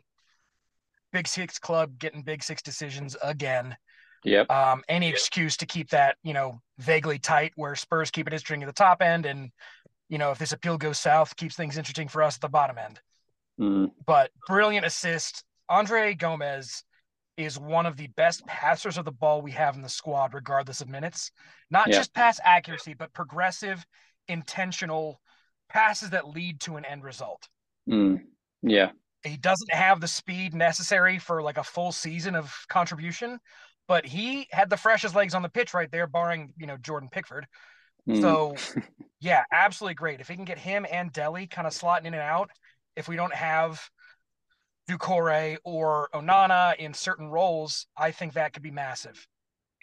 [1.13, 3.75] Big Six Club getting Big Six decisions again.
[4.23, 4.49] Yep.
[4.51, 8.63] Um, any excuse to keep that, you know, vaguely tight where Spurs keep it interesting
[8.63, 9.25] at the top end.
[9.25, 9.51] And,
[10.09, 12.77] you know, if this appeal goes south, keeps things interesting for us at the bottom
[12.77, 12.99] end.
[13.59, 13.91] Mm.
[14.05, 15.43] But brilliant assist.
[15.69, 16.83] Andre Gomez
[17.37, 20.81] is one of the best passers of the ball we have in the squad, regardless
[20.81, 21.31] of minutes.
[21.69, 23.85] Not just pass accuracy, but progressive,
[24.27, 25.21] intentional
[25.69, 27.47] passes that lead to an end result.
[27.87, 28.21] Mm.
[28.61, 28.91] Yeah.
[29.23, 33.39] He doesn't have the speed necessary for like a full season of contribution,
[33.87, 37.09] but he had the freshest legs on the pitch right there, barring you know Jordan
[37.11, 37.47] Pickford.
[38.07, 38.21] Mm.
[38.21, 38.55] So,
[39.19, 40.21] yeah, absolutely great.
[40.21, 42.49] If he can get him and Dele kind of slotting in and out,
[42.95, 43.81] if we don't have
[44.89, 49.27] Doucouré or Onana in certain roles, I think that could be massive.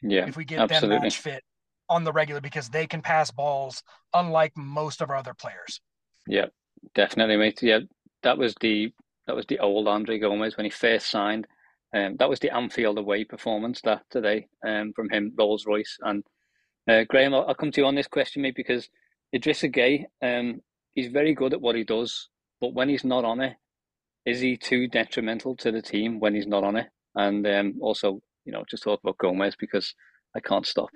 [0.02, 0.96] Yeah, if we get absolutely.
[0.96, 1.42] them match fit
[1.88, 5.80] on the regular because they can pass balls, unlike most of our other players.
[6.26, 6.46] Yeah,
[6.94, 7.62] definitely, mate.
[7.62, 7.80] Yeah,
[8.22, 8.92] that was the
[9.26, 11.46] that was the old Andre Gomez when he first signed.
[11.94, 15.96] Um, that was the Anfield away performance that today um, from him, Rolls Royce.
[16.02, 16.24] And
[16.88, 18.88] uh, Graham, I'll, I'll, come to you on this question, mate, because
[19.34, 20.60] Idrissa Gueye, um,
[20.92, 22.28] he's very good at what he does,
[22.60, 23.54] but when he's not on it,
[24.26, 26.88] is he too detrimental to the team when he's not on it?
[27.14, 29.94] And um, also, you know, just talk about Gomez because
[30.34, 30.90] I can't stop.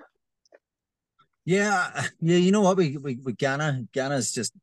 [1.45, 2.37] Yeah, yeah.
[2.37, 2.77] You know what?
[2.77, 4.53] We we, we Gana, Gana's just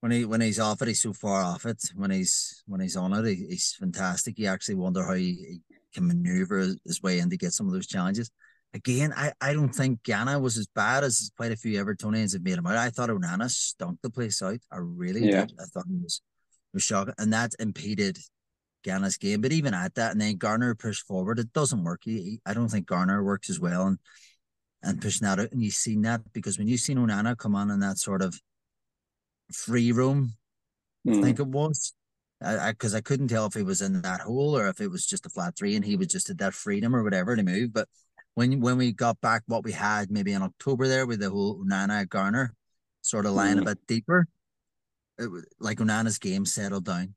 [0.00, 1.82] when he when he's off it, he's so far off it.
[1.94, 4.38] When he's when he's on it, he, he's fantastic.
[4.38, 5.60] You actually wonder how he, he,
[5.94, 8.30] can maneuver his way in to get some of those challenges.
[8.74, 12.42] Again, I, I don't think Gana was as bad as quite a few Evertonians have
[12.42, 12.76] made him out.
[12.76, 14.58] I thought Onana stunk the place out.
[14.70, 15.46] I really yeah.
[15.46, 15.58] did.
[15.58, 16.20] I thought he was
[16.74, 18.18] was shocking, and that impeded
[18.84, 19.40] Gana's game.
[19.40, 21.38] But even at that, and then Garner pushed forward.
[21.38, 22.02] It doesn't work.
[22.04, 23.98] He, he, I don't think Garner works as well, and
[24.82, 25.52] and pushing that out.
[25.52, 28.38] And you've seen that because when you've seen Onana come on in that sort of
[29.52, 30.34] free room.
[31.06, 31.12] Mm.
[31.12, 31.22] I hmm.
[31.22, 31.94] think it was.
[32.40, 34.88] Because I, I, I, couldn't tell if he was in that hole or if it
[34.88, 37.42] was just a flat three and he was just at that freedom or whatever to
[37.42, 37.72] move.
[37.72, 37.88] But
[38.34, 41.60] when when we got back what we had maybe in October there with the whole
[41.64, 42.54] Nana Garner
[43.00, 43.62] sort of line mm.
[43.62, 44.28] a bit deeper,
[45.18, 47.14] it was like Onana's game settled down.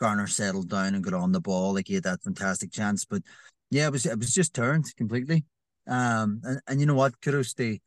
[0.00, 1.74] Garner settled down and got on the ball.
[1.74, 3.04] Like he had that fantastic chance.
[3.04, 3.22] But
[3.70, 5.44] yeah, it was it was just turned completely.
[5.86, 7.20] Um, and, and you know what?
[7.20, 7.78] Kudos to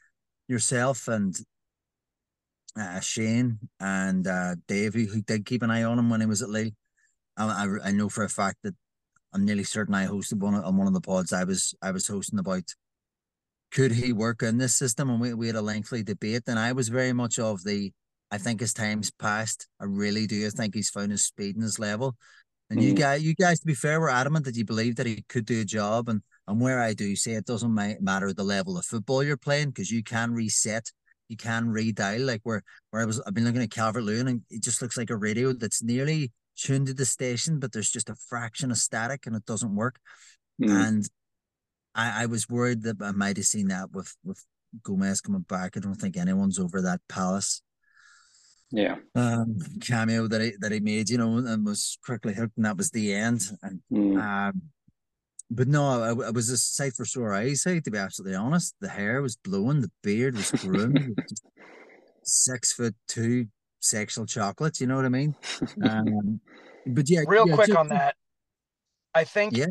[0.47, 1.35] yourself and
[2.77, 6.41] uh, Shane and uh, Davey, who did keep an eye on him when he was
[6.41, 6.71] at Lille.
[7.37, 8.75] I, I, I know for a fact that
[9.33, 12.07] I'm nearly certain I hosted one on one of the pods I was I was
[12.07, 12.63] hosting about
[13.71, 16.73] could he work in this system, and we, we had a lengthy debate, and I
[16.73, 17.91] was very much of the
[18.29, 19.67] I think his time's passed.
[19.79, 20.45] I really do.
[20.45, 22.15] I think he's found his speed and his level.
[22.69, 22.83] And mm.
[22.83, 25.45] you guys, you guys, to be fair, were adamant that you believe that he could
[25.45, 26.07] do a job.
[26.07, 29.69] And and where I do say it doesn't matter the level of football you're playing
[29.69, 30.91] because you can reset,
[31.31, 32.25] you can redial.
[32.25, 34.97] Like where where I was, I've been looking at Calvert Lewin and it just looks
[34.97, 38.77] like a radio that's nearly tuned to the station, but there's just a fraction of
[38.77, 39.95] static and it doesn't work.
[40.61, 40.87] Mm.
[40.87, 41.09] And
[41.95, 44.45] I, I was worried that I might have seen that with with
[44.83, 45.75] Gomez coming back.
[45.75, 47.61] I don't think anyone's over that Palace
[48.71, 52.65] yeah um cameo that he that he made you know and was quickly hooked and
[52.65, 54.17] that was the end and mm.
[54.21, 54.61] um
[55.51, 58.75] but no I, I was a sight for sore eyes to be absolutely honest.
[58.79, 61.17] The hair was blowing the beard was groomed
[62.23, 63.47] six foot two
[63.79, 64.79] sexual chocolates.
[64.79, 65.35] you know what i mean?
[65.83, 66.39] Um
[66.87, 68.15] but yeah real yeah, quick just, on that.
[69.13, 69.67] I think yeah.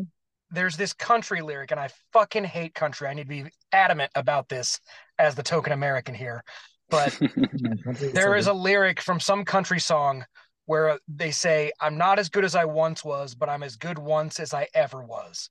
[0.51, 3.07] there's this country lyric and i fucking hate country.
[3.07, 4.79] I need to be adamant about this
[5.17, 6.43] as the token american here.
[6.89, 7.17] But
[8.13, 10.25] there is a lyric from some country song
[10.65, 13.97] where they say, I'm not as good as I once was, but I'm as good
[13.97, 15.49] once as I ever was.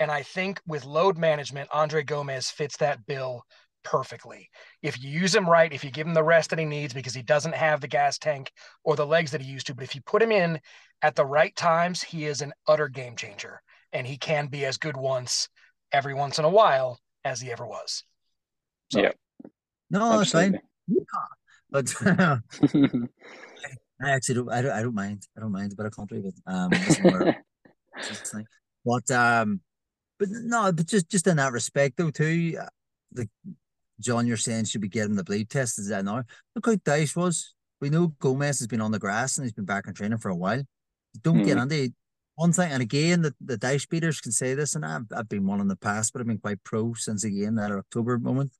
[0.00, 3.44] And I think with load management, Andre Gomez fits that bill
[3.84, 4.48] perfectly.
[4.82, 7.14] If you use him right, if you give him the rest that he needs because
[7.14, 8.50] he doesn't have the gas tank
[8.82, 10.58] or the legs that he used to, but if you put him in
[11.02, 13.60] at the right times, he is an utter game changer
[13.92, 15.48] and he can be as good once
[15.92, 18.04] every once in a while as he ever was.
[18.90, 19.12] So, yeah.
[19.90, 20.58] No, that's fine.
[20.88, 21.02] Yeah.
[21.70, 22.38] But uh,
[24.02, 25.26] I actually don't I don't I don't mind.
[25.36, 26.34] I don't mind, but I can't believe it.
[26.46, 26.70] Um
[28.84, 29.60] but um
[30.20, 32.66] but no, but just just in that respect though too, uh,
[33.10, 33.28] the
[33.98, 36.22] John you're saying should be getting the bleed test is that now.
[36.54, 37.54] Look how Dyche was.
[37.80, 40.28] We know Gomez has been on the grass and he's been back in training for
[40.28, 40.62] a while.
[41.22, 41.46] Don't mm.
[41.46, 41.92] get the
[42.36, 45.46] one thing, and again, the, the Dyche beaters can say this, and I've, I've been
[45.46, 48.52] one in the past, but I've been quite pro since again that October moment.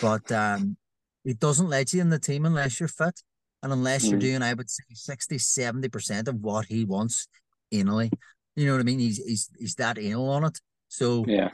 [0.00, 0.76] But um,
[1.22, 3.22] he doesn't let you in the team unless you're fit
[3.62, 4.10] and unless mm.
[4.10, 7.28] you're doing, I would say, 60, 70% of what he wants
[7.72, 8.10] anally.
[8.56, 8.98] You know what I mean?
[8.98, 10.58] He's he's he's that anal on it.
[10.92, 11.48] So yeah,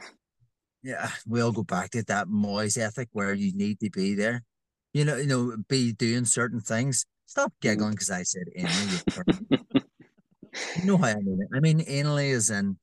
[0.83, 4.43] yeah, we'll go back to that Moyes ethic where you need to be there.
[4.91, 7.05] You know, you know, be doing certain things.
[7.25, 7.61] Stop mm.
[7.61, 9.71] giggling because I said anally.
[10.75, 11.55] you know how I mean it.
[11.55, 12.77] I mean anally is in.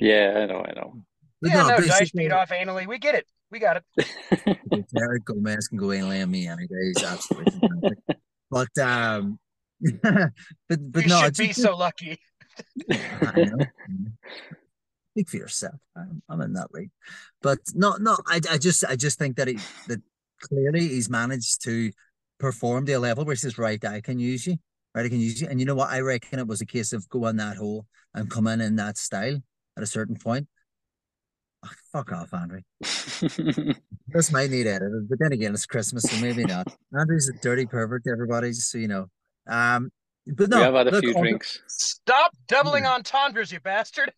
[0.00, 1.04] Yeah, I know, I know.
[1.40, 2.88] yeah, no, no Dyche beat off anally.
[2.88, 3.26] We get it.
[3.52, 3.84] We got it.
[4.96, 6.92] Jared Gomez can go anally on me any day.
[6.96, 8.18] He's absolutely fantastic.
[8.50, 9.38] But um,
[10.02, 10.32] but
[10.68, 12.18] but you no, should be just, so lucky.
[12.90, 13.66] I know.
[15.12, 15.74] Speak for yourself.
[15.96, 16.90] I'm, I'm in that league,
[17.42, 18.16] but no, no.
[18.26, 20.00] I, I just I just think that he that
[20.40, 21.90] clearly he's managed to
[22.38, 24.56] perform to a level where he says, right, I can use you,
[24.94, 25.48] right, I can use you.
[25.48, 25.90] And you know what?
[25.90, 28.76] I reckon it was a case of go on that hole and come in in
[28.76, 29.38] that style
[29.76, 30.48] at a certain point.
[31.64, 32.64] Oh, fuck off, Andre.
[32.80, 36.66] this might need edited, but then again, it's Christmas, so maybe not.
[36.98, 39.06] Andrew's a dirty pervert, everybody, just so you know.
[39.46, 39.90] Um,
[40.26, 41.60] but no, we have had a look, few drinks.
[41.68, 44.12] Stop doubling on entendres, you bastard.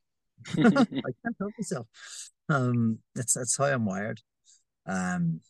[0.59, 1.87] I can't help myself.
[2.49, 4.21] Um, that's that's how I'm wired.
[4.87, 5.41] Um,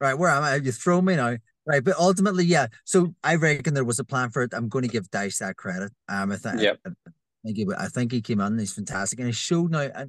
[0.00, 0.56] right, where am I?
[0.56, 1.36] You throw me now.
[1.66, 2.68] Right, but ultimately, yeah.
[2.84, 4.54] So I reckon there was a plan for it.
[4.54, 5.92] I'm going to give Dyche that credit.
[6.08, 6.60] Um, I think.
[6.60, 6.78] Yep.
[6.86, 6.90] I,
[7.44, 8.58] think he, I think he came in.
[8.58, 9.80] He's fantastic, and he showed now.
[9.80, 10.06] I,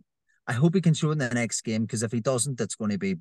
[0.47, 2.91] I hope he can show in the next game because if he doesn't, it's going
[2.91, 3.15] to be,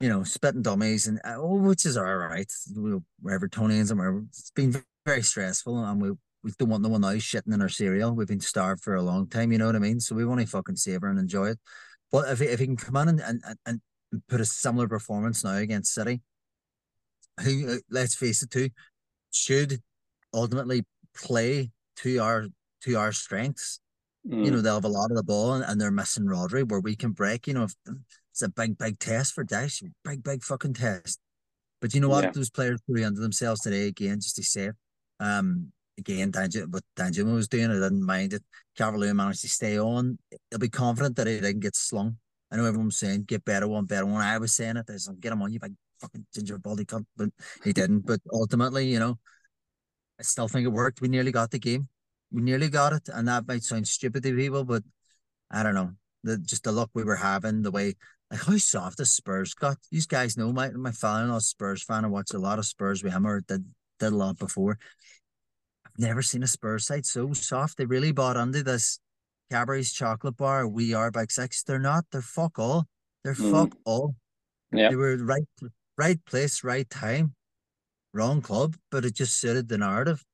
[0.00, 2.50] you know, spitting dummies and uh, oh, which is all right.
[2.74, 7.04] We're Evertonians and we're, it's been very stressful, and we we don't want no one
[7.04, 8.14] else shitting in our cereal.
[8.14, 10.00] We've been starved for a long time, you know what I mean.
[10.00, 11.58] So we want to fucking savor and enjoy it.
[12.10, 13.80] But if he, if he can come in and, and, and
[14.28, 16.22] put a similar performance now against City,
[17.42, 18.70] who uh, let's face it, too,
[19.30, 19.80] should
[20.34, 22.46] ultimately play to our
[22.82, 23.80] to our strengths.
[24.28, 24.44] Mm.
[24.44, 26.80] You know, they'll have a lot of the ball and, and they're missing Rodri where
[26.80, 27.46] we can break.
[27.46, 27.74] You know, if,
[28.32, 31.20] it's a big, big test for Dyche, big, big fucking test.
[31.80, 32.24] But you know what?
[32.24, 32.30] Yeah.
[32.34, 34.70] Those players put under themselves today again, just to say
[35.18, 38.42] Um, again, Danjuma, what Danjuma was doing, I didn't mind it.
[38.76, 40.18] Cavalier managed to stay on.
[40.50, 42.16] He'll be confident that he didn't get slung.
[42.50, 44.22] I know everyone's saying get better one, better one.
[44.22, 44.86] I was saying it.
[44.88, 47.06] I said, get him on, you big fucking ginger baldy cunt.
[47.16, 47.30] But
[47.62, 48.06] he didn't.
[48.06, 49.18] But ultimately, you know,
[50.18, 51.00] I still think it worked.
[51.00, 51.88] We nearly got the game
[52.32, 54.82] we nearly got it, and that might sound stupid to people, but
[55.50, 55.92] I don't know.
[56.22, 57.94] The just the luck we were having, the way
[58.30, 59.78] like how soft the Spurs got.
[59.90, 62.04] These guys know my my a Spurs fan.
[62.04, 63.64] I watched a lot of Spurs with him or did
[63.98, 64.78] did a lot before.
[66.00, 67.76] Never seen a Spurs side so soft.
[67.76, 68.98] They really bought into this
[69.50, 71.62] Cadbury's chocolate bar, we are bike six.
[71.62, 72.04] They're not.
[72.10, 72.86] They're fuck all.
[73.22, 73.50] They're Mm.
[73.50, 74.14] fuck all.
[74.72, 74.88] Yeah.
[74.88, 75.42] They were right,
[75.98, 77.34] right place, right time,
[78.14, 80.24] wrong club, but it just suited the narrative.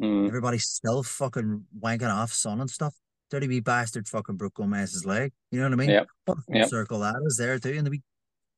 [0.00, 0.26] Mm.
[0.26, 2.96] Everybody's still fucking wanking off Son and stuff.
[3.30, 5.32] Dirty wee bastard fucking broke Gomez's leg.
[5.52, 5.90] You know what I mean?
[5.90, 6.06] Yep.
[6.26, 6.68] A full Yep.
[6.68, 7.74] circle that is there too.
[7.76, 8.02] And the wee,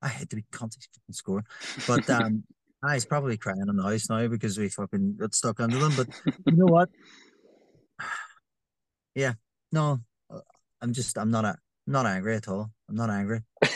[0.01, 1.45] I hate the wee cunt fucking score.
[1.87, 2.45] But um,
[2.85, 5.93] ah, he's probably crying in the house now because we fucking got stuck under them.
[5.97, 6.09] But
[6.47, 6.89] you know what?
[9.17, 9.35] Yeah,
[9.71, 10.41] no, uh,
[10.83, 11.51] I'm just I'm not a,
[11.87, 12.73] I'm not angry at all.
[12.89, 13.43] I'm not angry.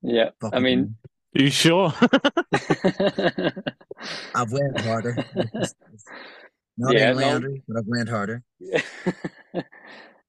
[0.00, 0.94] yeah, I mean,
[1.36, 1.92] Are you sure?
[2.52, 5.16] I've went harder.
[5.36, 6.04] It's- it's
[6.78, 7.28] not Yeah, even no.
[7.30, 8.44] Andrew, but I've went harder.
[8.60, 8.80] yeah,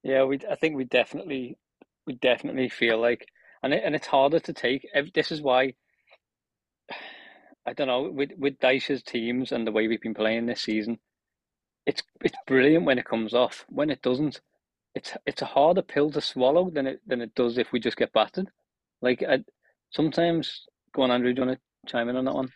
[0.02, 0.40] yeah, we.
[0.50, 1.60] I think we definitely,
[2.08, 3.28] we definitely feel like,
[3.62, 4.88] and it, and it's harder to take.
[5.14, 5.76] This is why.
[7.66, 11.00] I don't know with with Dyche's teams and the way we've been playing this season.
[11.86, 13.66] It's it's brilliant when it comes off.
[13.70, 14.42] When it doesn't,
[14.94, 17.98] it's it's a harder pill to swallow than it than it does if we just
[17.98, 18.50] get battered.
[19.02, 19.40] Like I,
[19.92, 21.34] sometimes, go on, Andrew.
[21.34, 22.50] Do you want to chime in on that one?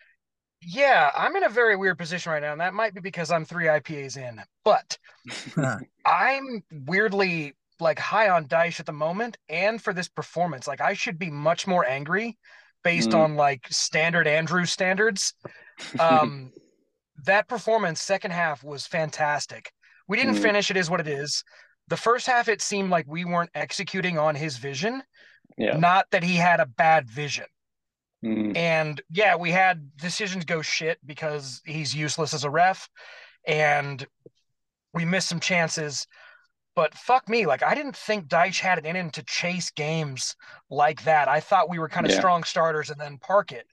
[0.62, 3.46] Yeah, I'm in a very weird position right now, and that might be because I'm
[3.46, 4.42] three IPAs in.
[4.66, 4.98] But
[6.06, 10.94] I'm weirdly like high on Dyche at the moment, and for this performance, like I
[10.94, 12.38] should be much more angry
[12.84, 13.20] based Mm.
[13.24, 15.34] on like standard Andrew standards.
[16.00, 16.52] Um,
[17.26, 19.72] that performance, second half, was fantastic.
[20.08, 20.42] We didn't Mm.
[20.42, 20.72] finish.
[20.72, 21.44] It is what it is.
[21.88, 25.04] The first half, it seemed like we weren't executing on his vision.
[25.58, 25.78] Yeah.
[25.78, 27.46] Not that he had a bad vision.
[28.24, 28.56] Mm.
[28.56, 32.90] And yeah, we had decisions go shit because he's useless as a ref,
[33.48, 34.06] and
[34.94, 36.06] we missed some chances.
[36.76, 40.36] But fuck me, like I didn't think Dyche had it in him to chase games
[40.70, 41.28] like that.
[41.28, 42.20] I thought we were kind of Yeah.
[42.20, 43.68] strong starters and then park it.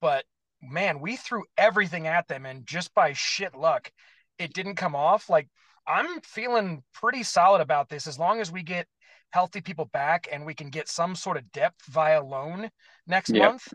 [0.00, 0.24] But
[0.62, 3.90] man, we threw everything at them, and just by shit luck,
[4.38, 5.30] it didn't come off.
[5.30, 5.48] Like
[5.86, 8.86] I'm feeling pretty solid about this as long as we get
[9.30, 12.70] healthy people back and we can get some sort of depth via loan
[13.06, 13.42] next Yep.
[13.42, 13.74] month.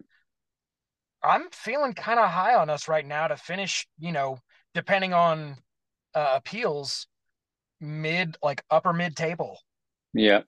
[1.23, 4.39] I'm feeling kind of high on us right now to finish, you know,
[4.73, 5.57] depending on
[6.13, 7.07] uh, appeals,
[7.81, 9.59] mid like upper mid table.
[10.13, 10.41] Yeah,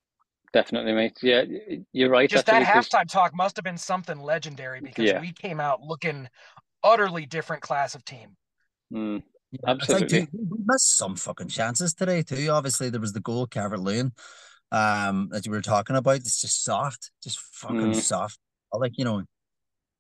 [0.54, 1.18] definitely, mate.
[1.22, 1.44] Yeah,
[1.92, 2.30] you're right.
[2.30, 5.20] Just actually, that 'cause- halftime talk must have been something legendary because Yeah.
[5.20, 6.28] we came out looking
[6.84, 8.36] utterly different class of team.
[8.94, 10.20] Mm, Yeah, It's like, Absolutely.
[10.22, 12.48] dude, we missed some fucking chances today too.
[12.50, 14.14] Obviously, there was the goal, Calvert Lewin,
[14.72, 16.16] um, that you were talking about.
[16.16, 18.02] It's just soft, just fucking Mm.
[18.02, 18.40] soft.
[18.74, 19.24] I Like you know,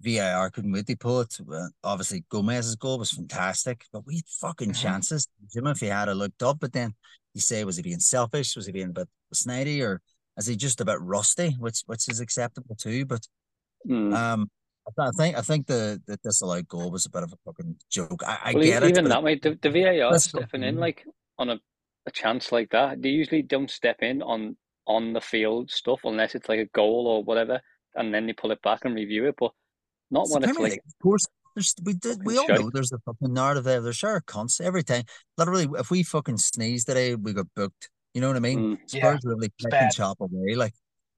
[0.01, 1.37] VIR couldn't to pull it.
[1.51, 4.81] Uh, obviously, Gomes's goal was fantastic, but we had fucking Mhm.
[4.81, 5.27] chances.
[5.53, 6.95] Jim, if he had a looked up, but then
[7.33, 8.55] you say, was he being selfish?
[8.55, 10.01] Was he being a bit snidey, or
[10.37, 11.51] is he just a bit rusty?
[11.59, 13.05] Which which is acceptable too.
[13.05, 13.27] But
[13.87, 14.13] mm.
[14.15, 14.49] um,
[14.87, 17.37] I th- I think I think the the disallowed goal was a bit of a
[17.45, 18.23] fucking joke.
[18.25, 18.89] I, I Well, get it.
[18.89, 19.41] even that, mate.
[19.41, 20.79] The, the VAR stepping in Mhm.
[20.79, 21.05] like
[21.37, 21.59] on a,
[22.05, 26.33] a chance like that, they usually don't step in on on the field stuff unless
[26.35, 27.61] it's like a goal or whatever,
[27.95, 29.35] and then they pull it back and review it.
[29.37, 29.51] But
[30.11, 31.25] not It's when the it's like League, of course.
[31.55, 32.19] There's, we did.
[32.23, 33.81] We all Fucking know there's a fucking narrative there.
[33.81, 35.03] There's sure cunts every time.
[35.37, 37.89] Literally, if we fucking sneeze today, we got booked.
[38.13, 38.59] You know what I mean?
[38.59, 40.55] mm, Yeah, Spurs really pick and chop away.
[40.55, 40.73] Like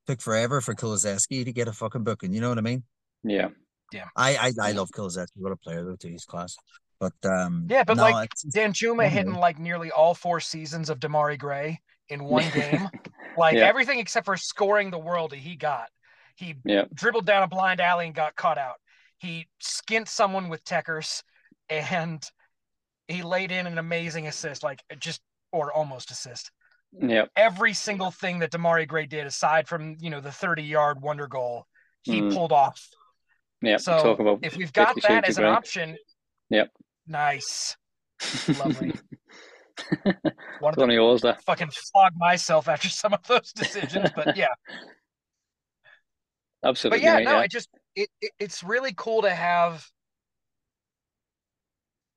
[0.07, 2.33] took forever for Kulusevski to get a fucking booking.
[2.33, 2.83] You know what I mean?
[3.23, 3.49] yeah,
[3.91, 4.05] yeah.
[4.15, 5.27] I I, I love Kulusevski.
[5.35, 6.55] What a player though, to his class.
[6.99, 10.89] But um, Yeah, but no, like it's, it's- Danjuma hitting like nearly all four seasons
[10.89, 11.79] of Demarai Gray
[12.09, 12.89] in one game.
[13.37, 13.67] Like Yeah.
[13.67, 15.89] everything except for scoring the world he got.
[16.35, 16.85] He Yeah.
[16.93, 18.75] dribbled down a blind alley and got caught out.
[19.23, 21.23] He skint someone with Techers
[21.69, 22.21] and
[23.07, 25.21] he laid in an amazing assist, like just
[25.53, 26.51] or almost assist.
[26.91, 31.01] yeah, Every single thing that Demarai Gray did, aside from you know the 30 yard
[31.01, 31.65] wonder goal,
[32.03, 32.33] he Mm.
[32.33, 32.85] pulled off.
[33.61, 33.77] yeah.
[33.77, 35.51] So Talk about if we've got that as an Grey.
[35.51, 35.97] option,
[36.49, 36.69] Yep.
[37.07, 37.77] nice.
[38.59, 38.91] Lovely.
[40.59, 41.37] One of yours there.
[41.45, 44.47] fucking flog myself after some of those decisions, but yeah.
[46.63, 49.85] Absolutely, But yeah, no, it just it, it it's really cool to have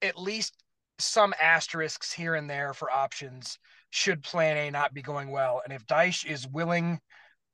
[0.02, 0.62] at least
[0.98, 3.58] some asterisks here and there for options
[3.90, 5.60] should plan A not be going well.
[5.64, 7.00] And if Dyche is willing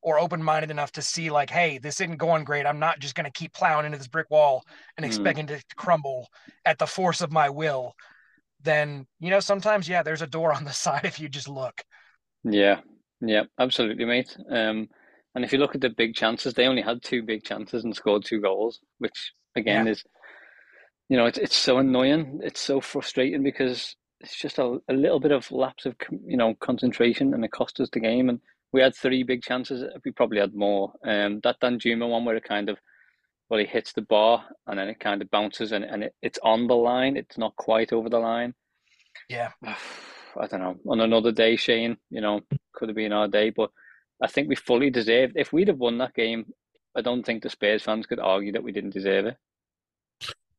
[0.02, 2.66] or open minded enough to see like, hey, this isn't going great.
[2.66, 4.64] I'm not just gonna keep plowing into this brick wall
[4.96, 5.06] and Mm.
[5.06, 6.28] expecting it to crumble
[6.66, 7.94] at the force of my will,
[8.62, 11.82] then you know, sometimes yeah, there's a door on the side if you just look.
[12.44, 12.80] Yeah,
[13.20, 14.36] yeah, absolutely, mate.
[14.50, 14.88] Um,
[15.34, 17.94] and if you look at the big chances, they only had two big chances and
[17.94, 20.04] scored two goals, which again is,
[21.08, 22.40] you know, it's it's so annoying.
[22.42, 26.54] It's so frustrating because it's just a, a little bit of lapse of you know
[26.60, 28.28] concentration, and it cost us the game.
[28.28, 28.40] And
[28.72, 29.84] we had three big chances.
[30.04, 30.92] We probably had more.
[31.04, 32.78] Um, that Danjuma one where it kind of,
[33.48, 36.38] well, he hits the bar and then it kind of bounces and and it, it's
[36.42, 37.16] on the line.
[37.16, 38.54] It's not quite over the line.
[39.28, 39.50] Yeah.
[40.40, 42.40] I don't know, on another day, Shane, you know,
[42.72, 43.50] could have been our day.
[43.50, 43.68] But
[44.22, 45.34] I think we fully deserved.
[45.36, 46.52] If we'd have won that game,
[46.96, 49.36] I don't think the Spurs fans could argue that we didn't deserve it.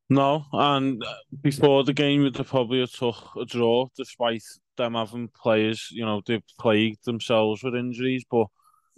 [0.10, 1.04] No, and
[1.42, 4.44] before the game, they probably have took a draw, despite
[4.78, 8.24] them having players, you know, they've plagued themselves with injuries.
[8.30, 8.48] But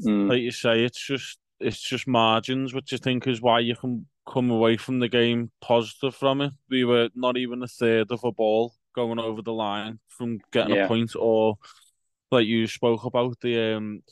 [0.01, 0.29] Mm.
[0.29, 4.07] like you say, it's just it's just margins, which I think is why you can
[4.27, 6.51] come away from the game positive from it.
[6.69, 10.73] We were not even a third of a ball going over the line from getting
[10.75, 10.85] Yeah.
[10.85, 11.57] a point, or
[12.31, 14.03] like you spoke about the um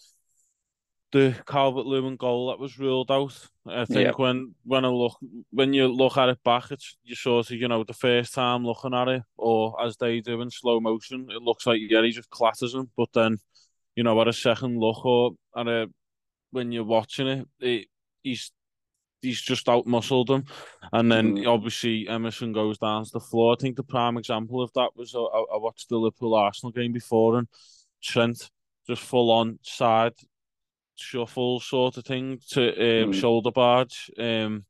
[1.13, 3.39] the Calvert Lewin goal that was ruled out.
[3.67, 4.11] I think Yeah.
[4.17, 5.17] when when I look
[5.51, 8.65] when you look at it back, it's you sort of you know the first time
[8.65, 12.11] looking at it, or as they do in slow motion, it looks like yeah he
[12.11, 13.37] just clatters him, but then
[13.95, 15.89] you know at a second look or at a
[16.51, 17.87] when you're watching it, it
[18.23, 18.51] he's
[19.21, 20.43] he's just out muscled him,
[20.91, 21.47] and then Mm.
[21.47, 23.53] obviously Emerson goes down to the floor.
[23.53, 26.71] I think the prime example of that was uh, I, I watched the Liverpool Arsenal
[26.73, 27.47] game before, and
[28.01, 28.49] Trent
[28.87, 30.13] just full on side
[31.03, 33.13] shuffle sort of thing to um, Mm.
[33.13, 34.09] shoulder barge.
[34.17, 34.65] Um,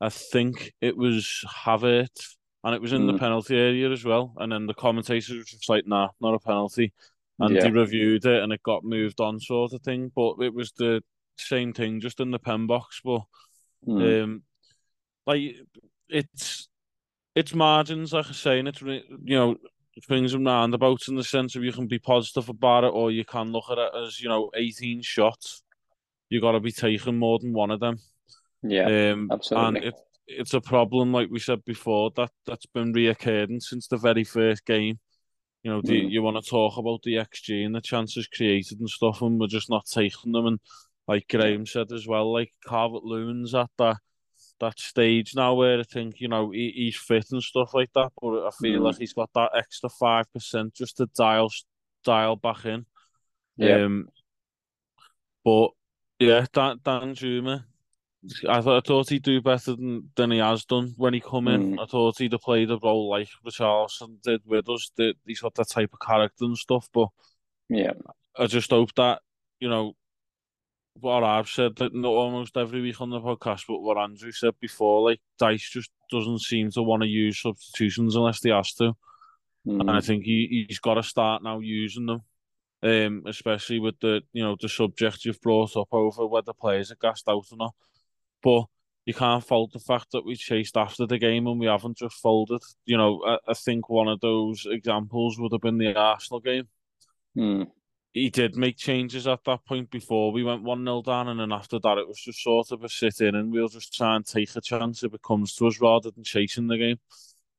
[0.00, 3.20] I think it was Havertz, and it was in the Mm.
[3.20, 4.34] penalty area as well.
[4.38, 6.92] And then the commentators were just like, "Nah, not a penalty."
[7.38, 7.62] And Yeah.
[7.64, 10.10] they reviewed it, and it got moved on, sort of thing.
[10.14, 11.02] But it was the
[11.38, 13.00] same thing, just in the pen box.
[13.04, 13.22] But
[13.86, 14.24] Mm.
[14.24, 14.42] um,
[15.26, 15.56] like
[16.08, 16.68] it's
[17.34, 19.02] it's margins, like I say, and it's you
[19.36, 19.56] know
[20.00, 23.24] swings and roundabouts in the sense of you can be positive about it, or you
[23.24, 25.62] can look at it as you know eighteen shots.
[26.30, 27.98] You got to be taking more than one of them.
[28.62, 29.66] yeah, Um, absolutely.
[29.68, 29.94] and it
[30.28, 34.64] it's a problem, like we said before, that that's been reoccurring since the very first
[34.64, 34.98] game.
[35.62, 36.10] You know, do you, Mm.
[36.10, 39.46] you want to talk about the XG and the chances created and stuff, and we're
[39.46, 40.46] just not taking them.
[40.46, 40.60] And
[41.06, 43.96] like Graham said as well, like Calvert Lewin's at that
[44.60, 48.12] that stage now where I think you know he, he's fit and stuff like that,
[48.20, 48.84] but I feel Mm.
[48.84, 51.50] like he's got that extra five percent just to dial
[52.04, 52.86] dial back in.
[53.56, 54.08] yeah, Um,
[55.44, 55.70] but
[56.18, 57.64] yeah, Dan Danjuma,
[58.48, 61.48] I thought I thought he'd do better than, than he has done when he come
[61.48, 61.76] in.
[61.76, 61.82] Mm.
[61.82, 64.90] I thought he'd have played a role like Richarlison did with us.
[64.96, 66.88] That he's got that type of character and stuff.
[66.92, 67.08] But
[67.68, 67.92] yeah,
[68.38, 69.20] I just hope that
[69.58, 69.94] you know
[71.00, 74.54] what I've said that not almost every week on the podcast, but what Andrew said
[74.60, 78.94] before, like Dyche just doesn't seem to want to use substitutions unless he has to.
[79.64, 80.04] And I Mm.
[80.06, 82.22] think he, he's got to start now using them,
[82.82, 86.96] um, especially with the you know the subject you've brought up over whether players are
[87.00, 87.74] gassed out or not.
[88.42, 88.64] But
[89.06, 92.16] you can't fault the fact that we chased after the game and we haven't just
[92.16, 92.60] folded.
[92.84, 96.68] You know, I, I think one of those examples would have been the Arsenal game.
[97.36, 97.68] Mm.
[98.12, 101.50] He did make changes at that point before we went 1 0 down, and then
[101.52, 104.26] after that, it was just sort of a sit in and we'll just try and
[104.26, 106.98] take a chance if it comes to us rather than chasing the game.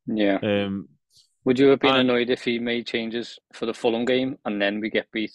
[0.05, 0.37] yeah.
[0.43, 0.89] Um,
[1.45, 4.61] Would you have been And- annoyed if he made changes for the Fulham game and
[4.61, 5.33] then we get beat?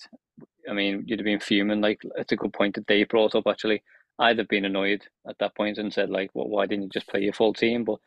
[0.68, 1.80] I mean, you'd have been fuming.
[1.80, 3.82] Like, it's a good point that Dave brought up, actually.
[4.18, 7.08] I'd have been annoyed at that point and said, like, well, why didn't you just
[7.08, 7.84] play your full team?
[7.84, 7.98] But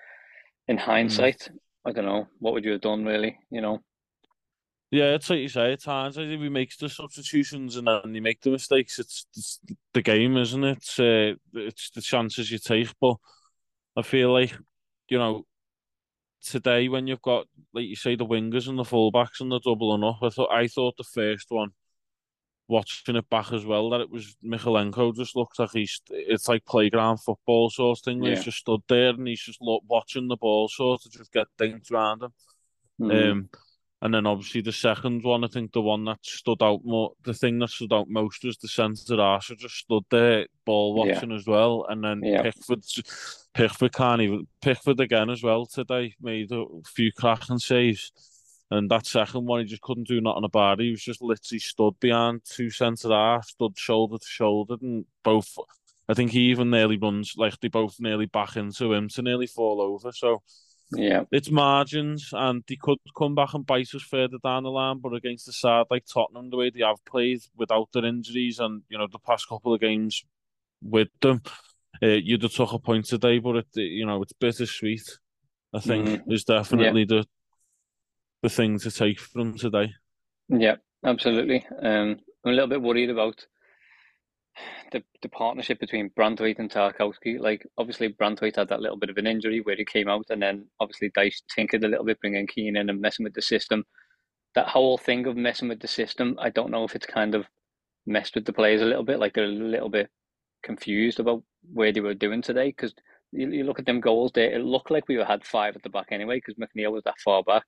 [0.68, 1.50] in hindsight,
[1.86, 2.28] I don't know.
[2.40, 3.38] What would you have done, really?
[3.50, 3.84] You know?
[4.92, 8.14] Yeah, it's like you say, at times I think we make the substitutions and then
[8.14, 9.00] you make the mistakes.
[9.00, 9.60] It's, it's
[9.94, 10.78] the game, isn't it?
[10.78, 12.90] It's, uh, it's the chances you take.
[13.00, 13.16] But
[13.96, 14.54] I feel like,
[15.08, 15.46] you know,
[16.44, 20.04] today when you've got, like you say, the wingers and the fullbacks and the doubling
[20.04, 21.70] up, I thought I thought the first one,
[22.68, 26.66] watching it back as well, that it was Mykolenko just looks like he's, it's like
[26.66, 28.20] playground football sort of thing.
[28.20, 28.36] where Yeah.
[28.36, 31.48] He's just stood there and he's just lo- watching the ball sort of just get
[31.58, 32.34] dinked around him.
[33.00, 33.32] Mm.
[33.32, 33.50] Um,
[34.02, 37.34] and then obviously the second one, I think the one that stood out more, the
[37.34, 41.14] thing that stood out most was the centre Arsenal just stood there ball Yeah.
[41.14, 41.86] watching as well.
[41.88, 42.42] And then Yeah.
[42.42, 42.84] Pickford,
[43.54, 48.12] Pickford can't even, Pickford again as well today, made a few cracking saves.
[48.72, 50.86] And that second one, he just couldn't do nothing about it.
[50.86, 55.58] He was just literally stood behind two centre half, stood shoulder to shoulder, and both.
[56.10, 59.48] I think he even nearly runs like they both nearly back into him to nearly
[59.48, 60.12] fall over.
[60.12, 60.42] So
[60.94, 61.24] Yeah.
[61.32, 65.00] it's margins, and they could come back and bite us further down the line.
[65.00, 68.84] But against the side like Tottenham, the way they have played without their injuries, and
[68.90, 70.24] you know the past couple of games
[70.82, 71.42] with them,
[72.04, 73.40] uh, you'd have took a point today.
[73.40, 75.18] But it, you know, it's bittersweet.
[75.74, 76.32] I think Mhm.
[76.34, 77.26] is definitely the
[78.42, 79.94] the thing to take from today.
[80.50, 81.66] Yeah, absolutely.
[81.82, 83.46] Um, I'm a little bit worried about
[84.92, 87.40] the the partnership between Branthwaite and Tarkowski.
[87.40, 90.42] Like, obviously, Branthwaite had that little bit of an injury where he came out, and
[90.42, 93.86] then obviously Dyche tinkered a little bit, bringing Keane in and messing with the system.
[94.56, 97.46] That whole thing of messing with the system, I don't know if it's kind of
[98.06, 99.20] messed with the players a little bit.
[99.20, 100.10] Like they're a little bit
[100.64, 101.44] confused about
[101.74, 102.94] where they were doing today because
[103.32, 104.52] you, look at them goals there.
[104.52, 107.44] It looked like we had five at the back anyway because McNeil was that far
[107.44, 107.64] back.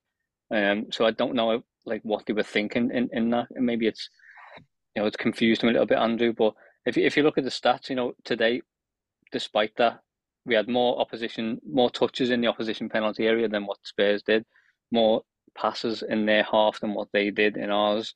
[0.51, 3.47] Um, so I don't know like what they were thinking in, in that.
[3.55, 4.09] And maybe it's
[4.95, 6.34] you know it's confused him a little bit, Andrew.
[6.34, 6.53] But
[6.86, 8.61] if you, if you look at the stats, you know today,
[9.31, 9.99] despite that,
[10.45, 14.45] we had more opposition, more touches in the opposition penalty area than what Spurs did,
[14.91, 15.23] more
[15.55, 18.15] passes in their half than what they did in ours,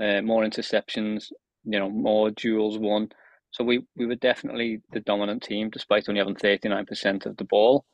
[0.00, 1.32] uh, more interceptions,
[1.64, 3.08] you know, more duels won.
[3.50, 7.36] So we, we were definitely the dominant team, despite only having thirty nine percent of
[7.36, 7.84] the ball.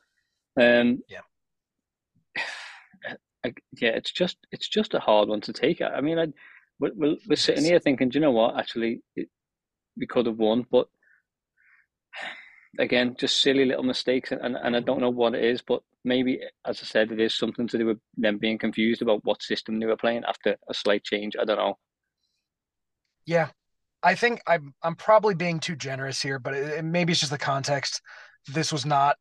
[0.60, 1.20] Um, yeah,
[3.44, 5.82] I, yeah, it's just it's just a hard one to take.
[5.82, 6.26] I mean, I,
[6.78, 8.56] we're, we're sitting here thinking, do you know what?
[8.56, 9.28] Actually, it,
[9.99, 10.88] we could have won, but
[12.78, 16.40] again, just silly little mistakes, and, and I don't know what it is, but maybe,
[16.64, 19.78] as I said, it is something to do with them being confused about what system
[19.78, 21.34] they were playing after a slight change.
[21.38, 21.78] I don't know.
[23.26, 23.49] Yeah,
[24.03, 27.38] I think I'm I'm probably being too generous here, but it, maybe it's just the
[27.38, 28.01] context.
[28.46, 29.16] This was not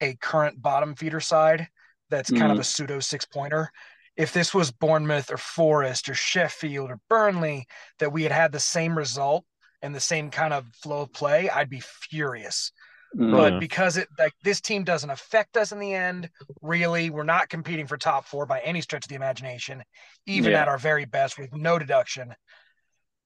[0.00, 1.68] a current bottom feeder side.
[2.10, 2.52] That's kind mm.
[2.52, 3.70] of a pseudo six pointer.
[4.16, 7.66] If this was Bournemouth or Forest or Sheffield or Burnley,
[7.98, 9.44] that we had had the same result
[9.82, 12.72] and the same kind of flow of play, I'd be furious.
[13.16, 13.30] Mm.
[13.30, 16.30] But because it like this team doesn't affect us in the end,
[16.62, 19.82] really, we're not competing for top four by any stretch of the imagination,
[20.26, 20.62] even yeah.
[20.62, 22.34] at our very best with no deduction.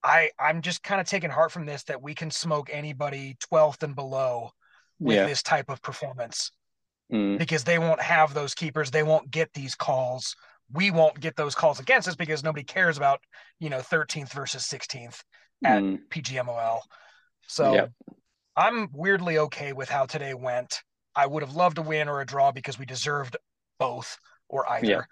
[0.03, 3.83] I I'm just kind of taking heart from this that we can smoke anybody 12th
[3.83, 4.51] and below
[4.99, 5.27] with yeah.
[5.27, 6.51] this type of performance.
[7.13, 7.39] Mm.
[7.39, 10.35] Because they won't have those keepers, they won't get these calls.
[10.73, 13.21] We won't get those calls against us because nobody cares about,
[13.61, 15.23] you know, 13th versus 16th
[15.65, 15.99] at mm.
[16.11, 16.81] PGMOL.
[17.47, 17.93] So yep.
[18.57, 20.83] I'm weirdly okay with how today went.
[21.15, 23.37] I would have loved a win or a draw because we deserved
[23.79, 25.07] both or either.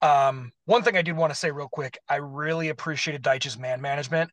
[0.00, 3.80] Um, one thing I did want to say real quick, I really appreciated Dyche's man
[3.80, 4.30] management.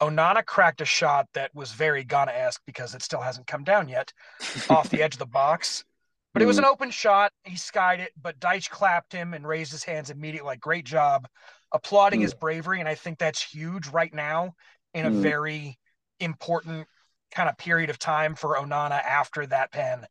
[0.00, 3.88] Onana cracked a shot that was very Gana esque because it still hasn't come down
[3.88, 4.12] yet
[4.70, 5.84] off the edge of the box.
[6.32, 6.70] But it was an mm.
[6.70, 7.32] open shot.
[7.44, 11.26] He skied it, but Dyche clapped him and raised his hands immediately, like, great job,
[11.72, 12.24] applauding mm.
[12.24, 12.78] his bravery.
[12.78, 14.54] And I think that's huge right now
[14.94, 15.20] in a mm.
[15.20, 15.78] very
[16.20, 16.86] important
[17.32, 20.06] kind of period of time for Onana after that pen.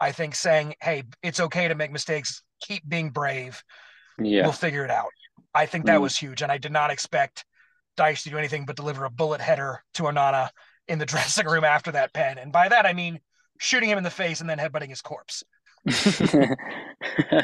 [0.00, 3.62] I think saying, hey, it's okay to make mistakes, keep being brave
[4.18, 4.42] yeah.
[4.42, 5.10] we'll figure it out.
[5.54, 6.02] I think that mm.
[6.02, 7.44] was huge, and I did not expect
[7.96, 10.50] Dyche to do anything but deliver a bullet header to Onana
[10.86, 12.38] in the dressing room after that pen.
[12.38, 13.20] And by that I mean
[13.58, 15.42] shooting him in the face and then headbutting his corpse.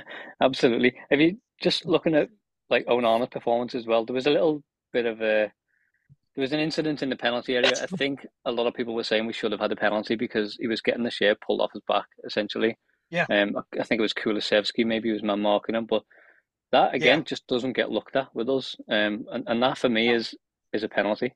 [0.43, 0.95] Absolutely.
[1.11, 2.28] If you just looking at
[2.70, 4.62] like Onana's performance as well, there was a little
[4.93, 5.53] bit of a
[6.35, 7.70] there was an incident in the penalty area.
[7.80, 10.57] I think a lot of people were saying we should have had a penalty because
[10.59, 12.76] he was getting the shirt pulled off his back, essentially.
[13.11, 13.26] Yeah.
[13.30, 16.03] Um, I think it was Kulusevski, maybe he was man marking him, but
[16.72, 17.24] that again yeah.
[17.24, 20.35] just doesn't get looked at with us, um, and and that for me is
[20.72, 21.32] is a penalty.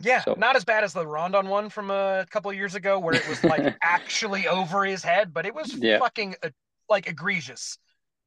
[0.00, 0.34] Yeah, so.
[0.36, 3.28] not as bad as the Rondon one from a couple of years ago, where it
[3.28, 5.98] was like actually over his head, but it was yeah.
[5.98, 6.50] fucking uh,
[6.88, 7.78] like egregious,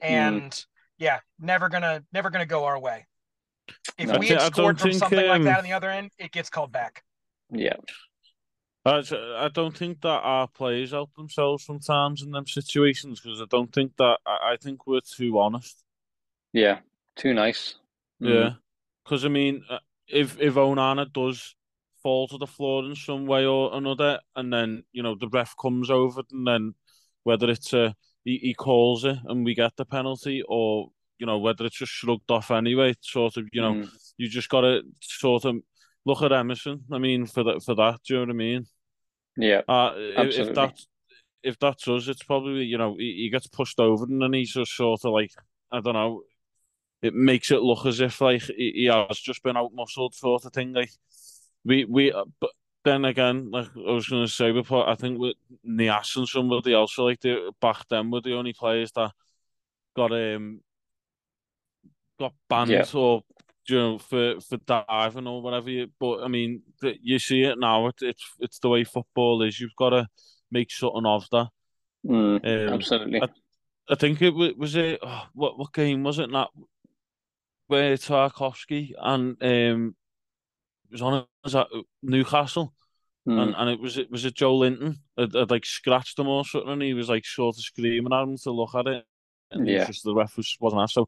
[0.02, 0.08] mm.
[0.08, 0.66] and mm.
[0.98, 3.06] yeah, never gonna never gonna go our way.
[3.98, 6.12] If no, we had scored from think, something um, like that on the other end,
[6.18, 7.04] it gets called back.
[7.52, 7.76] Yeah,
[8.86, 9.04] I,
[9.38, 13.72] I don't think that our players help themselves sometimes in them situations because I don't
[13.74, 15.84] think that I, I think we're too honest.
[16.54, 16.80] Yeah,
[17.18, 17.76] too nice.
[18.24, 18.34] Mm.
[18.34, 18.50] Yeah,
[19.04, 21.56] because I mean, uh, if if Onana does
[22.08, 25.54] fall to the floor in some way or another, and then you know the ref
[25.62, 26.74] comes over, and then
[27.24, 27.94] whether it's a
[28.24, 30.88] he, he calls it and we get the penalty, or
[31.20, 33.90] you know whether it's just shrugged off anyway, sort of you know mm.
[34.16, 35.58] you just got to sort of
[36.06, 36.86] look at Emerson.
[36.94, 38.66] I mean, for that for that, do you know what I mean?
[39.36, 39.62] Yeah.
[39.68, 40.88] Uh, if, if that's
[41.44, 44.54] if that's us, it's probably you know he, he, gets pushed over and then he's
[44.54, 45.32] just sort of like
[45.74, 46.22] I don't know.
[47.02, 50.46] It makes it look as if like he, he has just been out muscled sort
[50.46, 50.72] of thing.
[50.72, 50.92] Like
[51.68, 52.52] we we uh, but
[52.86, 55.36] then again, like I was going to say before, I think with
[55.68, 59.12] Niasse and somebody else like the back then were the only players that
[59.96, 60.62] got um
[62.18, 62.86] got banned yeah.
[62.94, 63.24] or
[63.68, 65.70] you know, for for diving or whatever.
[65.70, 67.88] You, but I mean, you see it now.
[67.88, 69.60] It's it's it's the way football is.
[69.60, 70.08] You've got to
[70.50, 71.50] make something of that.
[72.06, 73.22] Mm, um, absolutely.
[73.22, 73.28] I,
[73.90, 75.00] I, think it was, was it.
[75.02, 76.32] Oh, what what game was it?
[76.32, 76.48] That
[77.68, 79.96] where Tarkowski and um
[80.90, 81.68] it was on was at
[82.02, 82.74] Newcastle.
[83.28, 83.42] Mm.
[83.42, 86.72] And and it was it was it Joelinton had, had like scratched him or something,
[86.72, 89.06] and he was like sort of screaming at him to look at it,
[89.52, 89.86] and yeah.
[89.86, 90.94] just the ref was, wasn't asked.
[90.94, 91.08] So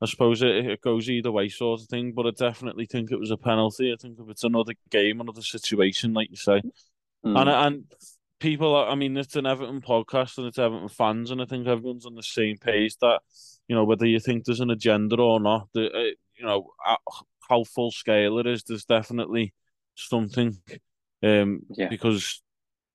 [0.00, 2.12] I suppose it, it goes either way, sort of thing.
[2.12, 3.92] But I definitely think it was a penalty.
[3.92, 6.62] I think if it's another game, another situation, like you say,
[7.22, 7.38] mm.
[7.38, 7.84] and and
[8.40, 12.06] people, I mean, it's an Everton podcast and it's Everton fans, and I think everyone's
[12.06, 13.20] on the same page that
[13.66, 16.70] you know whether you think there's an agenda or not, the, uh, you know
[17.48, 18.64] how full scale it is.
[18.64, 19.54] There's definitely
[19.94, 20.56] something,
[21.22, 21.88] um, yeah.
[21.88, 22.42] because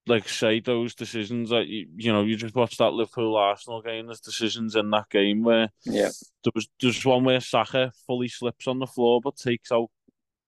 [0.05, 4.07] like say those decisions that you you know you just watch that Liverpool Arsenal game.
[4.07, 6.09] There's decisions in that game where yeah
[6.43, 9.89] there was there's one where Saka fully slips on the floor but takes out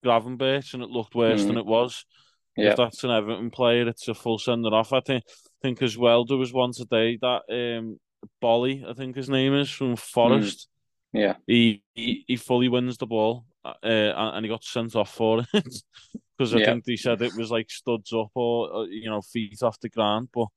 [0.03, 1.47] Gravenberch and it looked worse mm.
[1.47, 2.05] than it was.
[2.57, 2.71] Yeah.
[2.71, 4.93] If that's an Everton player, it's a full sender off.
[4.93, 5.23] I think
[5.61, 7.99] think as well there was one today that um
[8.41, 10.67] Boly, I think his name is from Forest.
[11.15, 11.19] Mm.
[11.21, 15.39] Yeah, he, he he fully wins the ball, uh, and he got sent off for
[15.39, 15.47] it
[16.38, 16.66] because I yeah.
[16.66, 19.89] think they said it was like studs up or uh, you know feet off the
[19.89, 20.30] ground.
[20.34, 20.47] But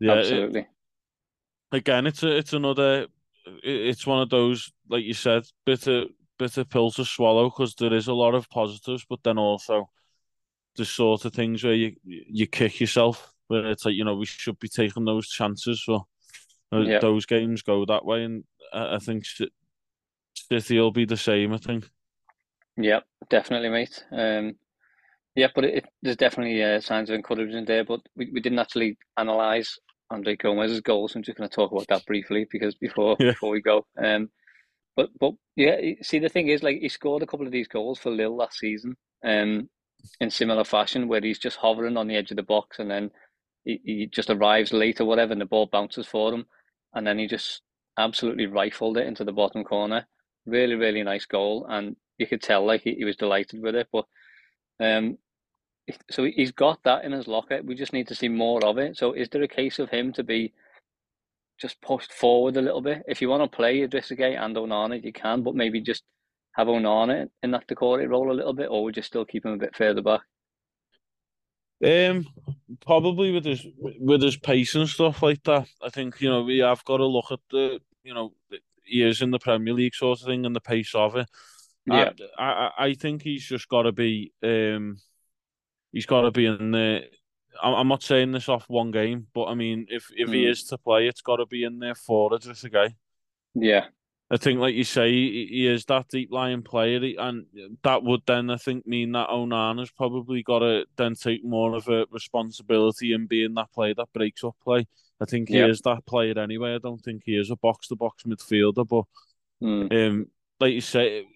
[0.00, 0.60] yeah, absolutely.
[0.60, 3.06] It, again, it's a, it's another.
[3.62, 6.04] It's one of those, like you said, bitter
[6.38, 9.88] bitter pill to swallow because there is a lot of positives, but then also
[10.76, 14.26] the sort of things where you you kick yourself, where it's like you know we
[14.26, 15.84] should be taking those chances.
[15.84, 16.06] So
[16.70, 19.24] uh, those games go that way, and I, I think
[20.34, 21.52] City will be the same.
[21.52, 21.88] I think.
[22.76, 24.04] Yeah, definitely, mate.
[24.12, 24.54] Um,
[25.34, 27.84] yeah, but it, it, there's definitely uh, signs of encouragement there.
[27.84, 29.78] But we, we didn't actually analyze
[30.10, 31.14] Andre Gomes's goals.
[31.14, 33.30] I'm just going to talk about that briefly because before yeah.
[33.32, 33.86] before we go.
[34.02, 34.30] Um,
[34.96, 37.98] but but yeah, see the thing is, like he scored a couple of these goals
[37.98, 39.68] for Lille last season, um,
[40.20, 43.10] in similar fashion, where he's just hovering on the edge of the box and then
[43.64, 46.46] he, he just arrives late or whatever, and the ball bounces for him,
[46.94, 47.62] and then he just
[47.98, 50.06] absolutely rifled it into the bottom corner.
[50.46, 53.88] Really, really nice goal, and you could tell like he, he was delighted with it.
[53.92, 54.06] But
[54.80, 55.18] um,
[56.10, 57.60] so he's got that in his locker.
[57.62, 58.96] We just need to see more of it.
[58.96, 60.52] So is there a case of him to be
[61.60, 63.02] just pushed forward a little bit?
[63.08, 66.04] If you want to play Idrissa Gueye and Onana, you can, but maybe just
[66.52, 69.52] have Onana in that Doucouré role a little bit, or would you still keep him
[69.52, 70.20] a bit further back?
[71.84, 72.28] Um,
[72.86, 75.66] probably with his with his pace and stuff like that.
[75.82, 78.32] I think you know we have got to look at the you know
[78.84, 81.28] he is in the Premier League sort of thing and the pace of it.
[81.86, 84.98] Yeah, I I, I think he's just got to be um
[85.92, 87.04] he's got to be in there.
[87.62, 90.34] I'm not saying this off one game, but I mean, if if mm.
[90.34, 92.94] he is to play, it's got to be in there for Idrissa Gueye.
[93.54, 93.86] Yeah,
[94.32, 97.44] I think, like you say, he, he is that deep lying player, and
[97.82, 101.86] that would then, I think, mean that Onana's probably got to then take more of
[101.88, 104.86] a responsibility in being that player that breaks up play.
[105.20, 105.66] I think he yeah.
[105.66, 106.74] is that player anyway.
[106.74, 109.04] I don't think he is a box to box midfielder, but
[109.62, 110.08] mm.
[110.08, 110.28] um,
[110.58, 111.26] like you say,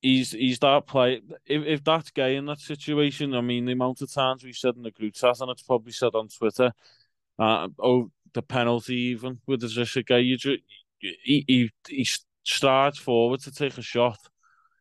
[0.00, 1.20] he's he's that player.
[1.46, 4.76] If if that's Gueye in that situation, I mean, the amount of times we've said
[4.76, 6.72] in the group chat, and it's probably said on Twitter,
[7.38, 10.60] uh, oh, the penalty even with the Zisha Gueye, you just
[11.00, 12.08] he, he he
[12.44, 14.18] strides forward to take a shot.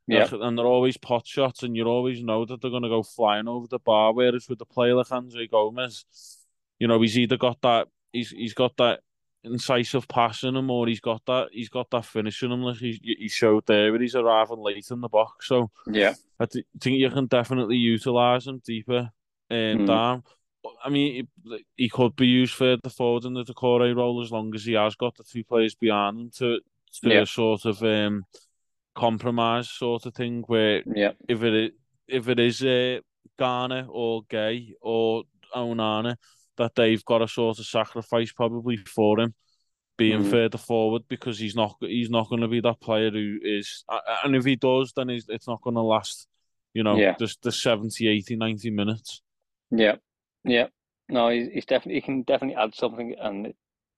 [0.10, 0.26] Yeah.
[0.32, 3.50] And they're always pot shots, and you always know that they're going to go flying
[3.50, 4.14] over the bar.
[4.14, 6.06] Whereas with the player like Andre Gomes,
[6.80, 9.02] you know, he's either got that, he's he's got that
[9.44, 12.62] incisive pass in him, or he's got that, he's got that finish in him.
[12.62, 15.48] Like he, he showed there, but he's arriving late in the box.
[15.48, 19.10] So yeah, I th- think you can definitely utilize him deeper
[19.50, 19.88] and um, mm.
[19.88, 20.24] down.
[20.84, 24.54] I mean, he, he could be used further forward in the Doucouré role as long
[24.54, 26.60] as he has got the two players behind him to,
[27.02, 27.24] to yeah.
[27.24, 28.26] sort of um,
[28.96, 30.44] compromise sort of thing.
[30.48, 31.12] Where yeah.
[31.28, 31.74] if it
[32.08, 33.00] if it is uh,
[33.40, 35.24] Gana or Gueye or
[35.56, 36.18] Onana,
[36.58, 39.34] that they've got a sort of sacrifice probably for him
[39.98, 40.30] being mm.
[40.30, 43.84] further forward because he's not he's not going to be that player who is
[44.24, 46.28] and if he does then it's not going to last
[46.74, 47.16] you know yeah.
[47.18, 49.24] just the 70 80 90 minutes
[49.72, 49.96] yeah
[50.48, 50.68] yeah,
[51.10, 53.54] no, he's, he's definitely he can definitely add something, and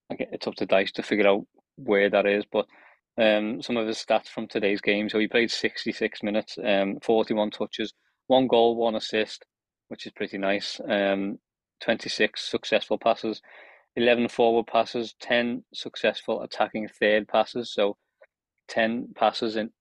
[0.09, 1.45] it's up to Dyche to figure out
[1.75, 2.43] where that is.
[2.51, 2.65] But
[3.17, 5.09] um, some of his stats from today's game.
[5.09, 7.93] So he played sixty six minutes, um, forty one touches,
[8.27, 9.45] one goal, one assist,
[9.89, 10.81] which is pretty nice.
[10.87, 11.37] Um,
[11.81, 13.41] twenty six successful passes,
[13.95, 17.71] eleven forward passes, ten successful attacking third passes.
[17.71, 17.97] So
[18.67, 19.71] ten passes in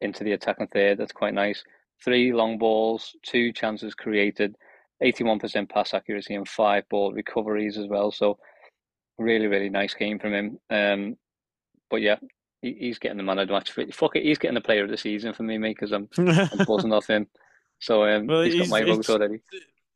[0.00, 0.98] into the attacking third.
[0.98, 1.64] That's quite nice.
[2.04, 4.54] Three long balls, two chances created
[5.02, 8.10] 81% pass accuracy and five ball recoveries as well.
[8.10, 8.38] So
[9.18, 10.58] really, really nice game from him.
[10.70, 11.16] Um,
[11.90, 12.16] but yeah,
[12.62, 13.72] he, he's getting the man of the match.
[13.92, 16.64] Fuck it, he's getting the player of the season for me, mate, because I'm, I'm
[16.66, 17.26] buzzing off him.
[17.78, 19.40] So um, well, he's got my vote already.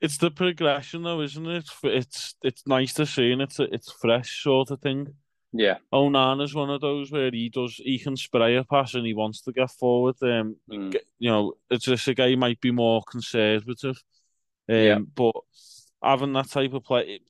[0.00, 1.68] It's the progression, though, isn't it?
[1.82, 5.14] It's it's nice to see, and it's it's fresh sort of thing.
[5.52, 5.78] Yeah.
[5.92, 9.42] Onana's one of those where he does he can spray a pass and he wants
[9.42, 10.14] to get forward.
[10.22, 10.94] Um, mm.
[11.18, 14.02] you know, it's just a guy might be more conservative.
[14.68, 14.98] Um, yeah.
[15.14, 15.34] But
[16.02, 17.20] having that type of play,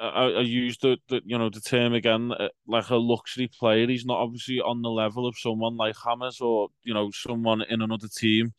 [0.00, 3.86] I, I use the, the you know the term again uh, like a luxury player.
[3.86, 7.80] He's not obviously on the level of someone like James or you know someone in
[7.80, 8.54] another team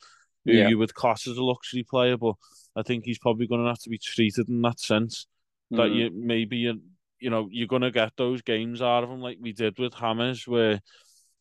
[0.45, 0.69] who yeah.
[0.69, 2.17] you would class as a luxury player.
[2.17, 2.35] But
[2.79, 5.27] I think he's probably going to have to be treated in that sense
[5.71, 5.77] mm.
[5.77, 6.81] that you maybe you
[7.19, 9.93] you know you're going to get those games out of him like we did with
[9.93, 10.79] Hammers, where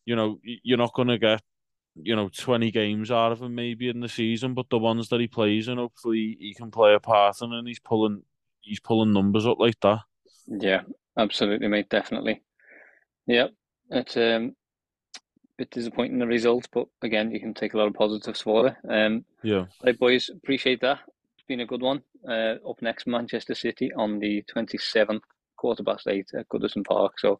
[0.05, 1.41] you know you're not going to get
[2.03, 5.19] you know, 20 games out of him maybe in the season, but the ones that
[5.19, 8.23] he plays in, hopefully he can play a part in and he's pulling
[8.61, 9.99] he's pulling numbers up like that.
[10.47, 10.81] Yeah,
[11.17, 11.89] absolutely, mate.
[11.89, 12.41] Definitely.
[13.27, 13.47] Yeah,
[13.89, 14.55] it's um,
[15.15, 15.19] a
[15.57, 18.75] bit disappointing the result, but again, you can take a lot of positives for it.
[18.87, 19.65] Um, Yeah.
[19.83, 20.99] right, boys, appreciate that.
[21.49, 22.03] Been a good one.
[22.29, 25.23] Uh, up next, Manchester City on the twenty seventh,
[25.57, 27.13] quarter past eight at Goodison Park.
[27.17, 27.39] So,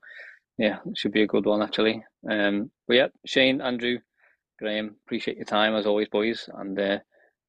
[0.57, 2.03] yeah, it should be a good one actually.
[2.28, 3.99] Um, but yeah, Shane, Andrew,
[4.57, 6.97] Graham, appreciate your time as always, boys, and uh,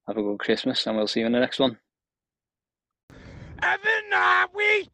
[0.06, 1.78] have a good Christmas, and we'll see you in the next one.
[3.62, 4.90] Evan, are we?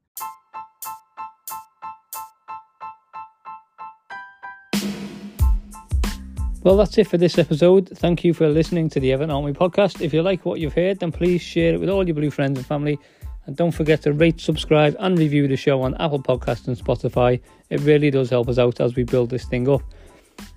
[6.66, 7.96] Well, that's it for this episode.
[7.96, 10.00] Thank you for listening to the Everton Army podcast.
[10.00, 12.58] If you like what you've heard, then please share it with all your blue friends
[12.58, 12.98] and family.
[13.46, 17.40] And don't forget to rate, subscribe, and review the show on Apple Podcasts and Spotify.
[17.70, 19.80] It really does help us out as we build this thing up.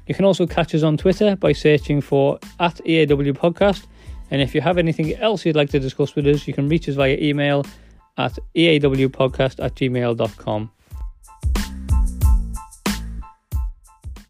[0.07, 3.85] You can also catch us on Twitter by searching for at EAW Podcast.
[4.31, 6.89] And if you have anything else you'd like to discuss with us, you can reach
[6.89, 7.67] us via email
[8.17, 10.71] at eawpodcast at gmail.com.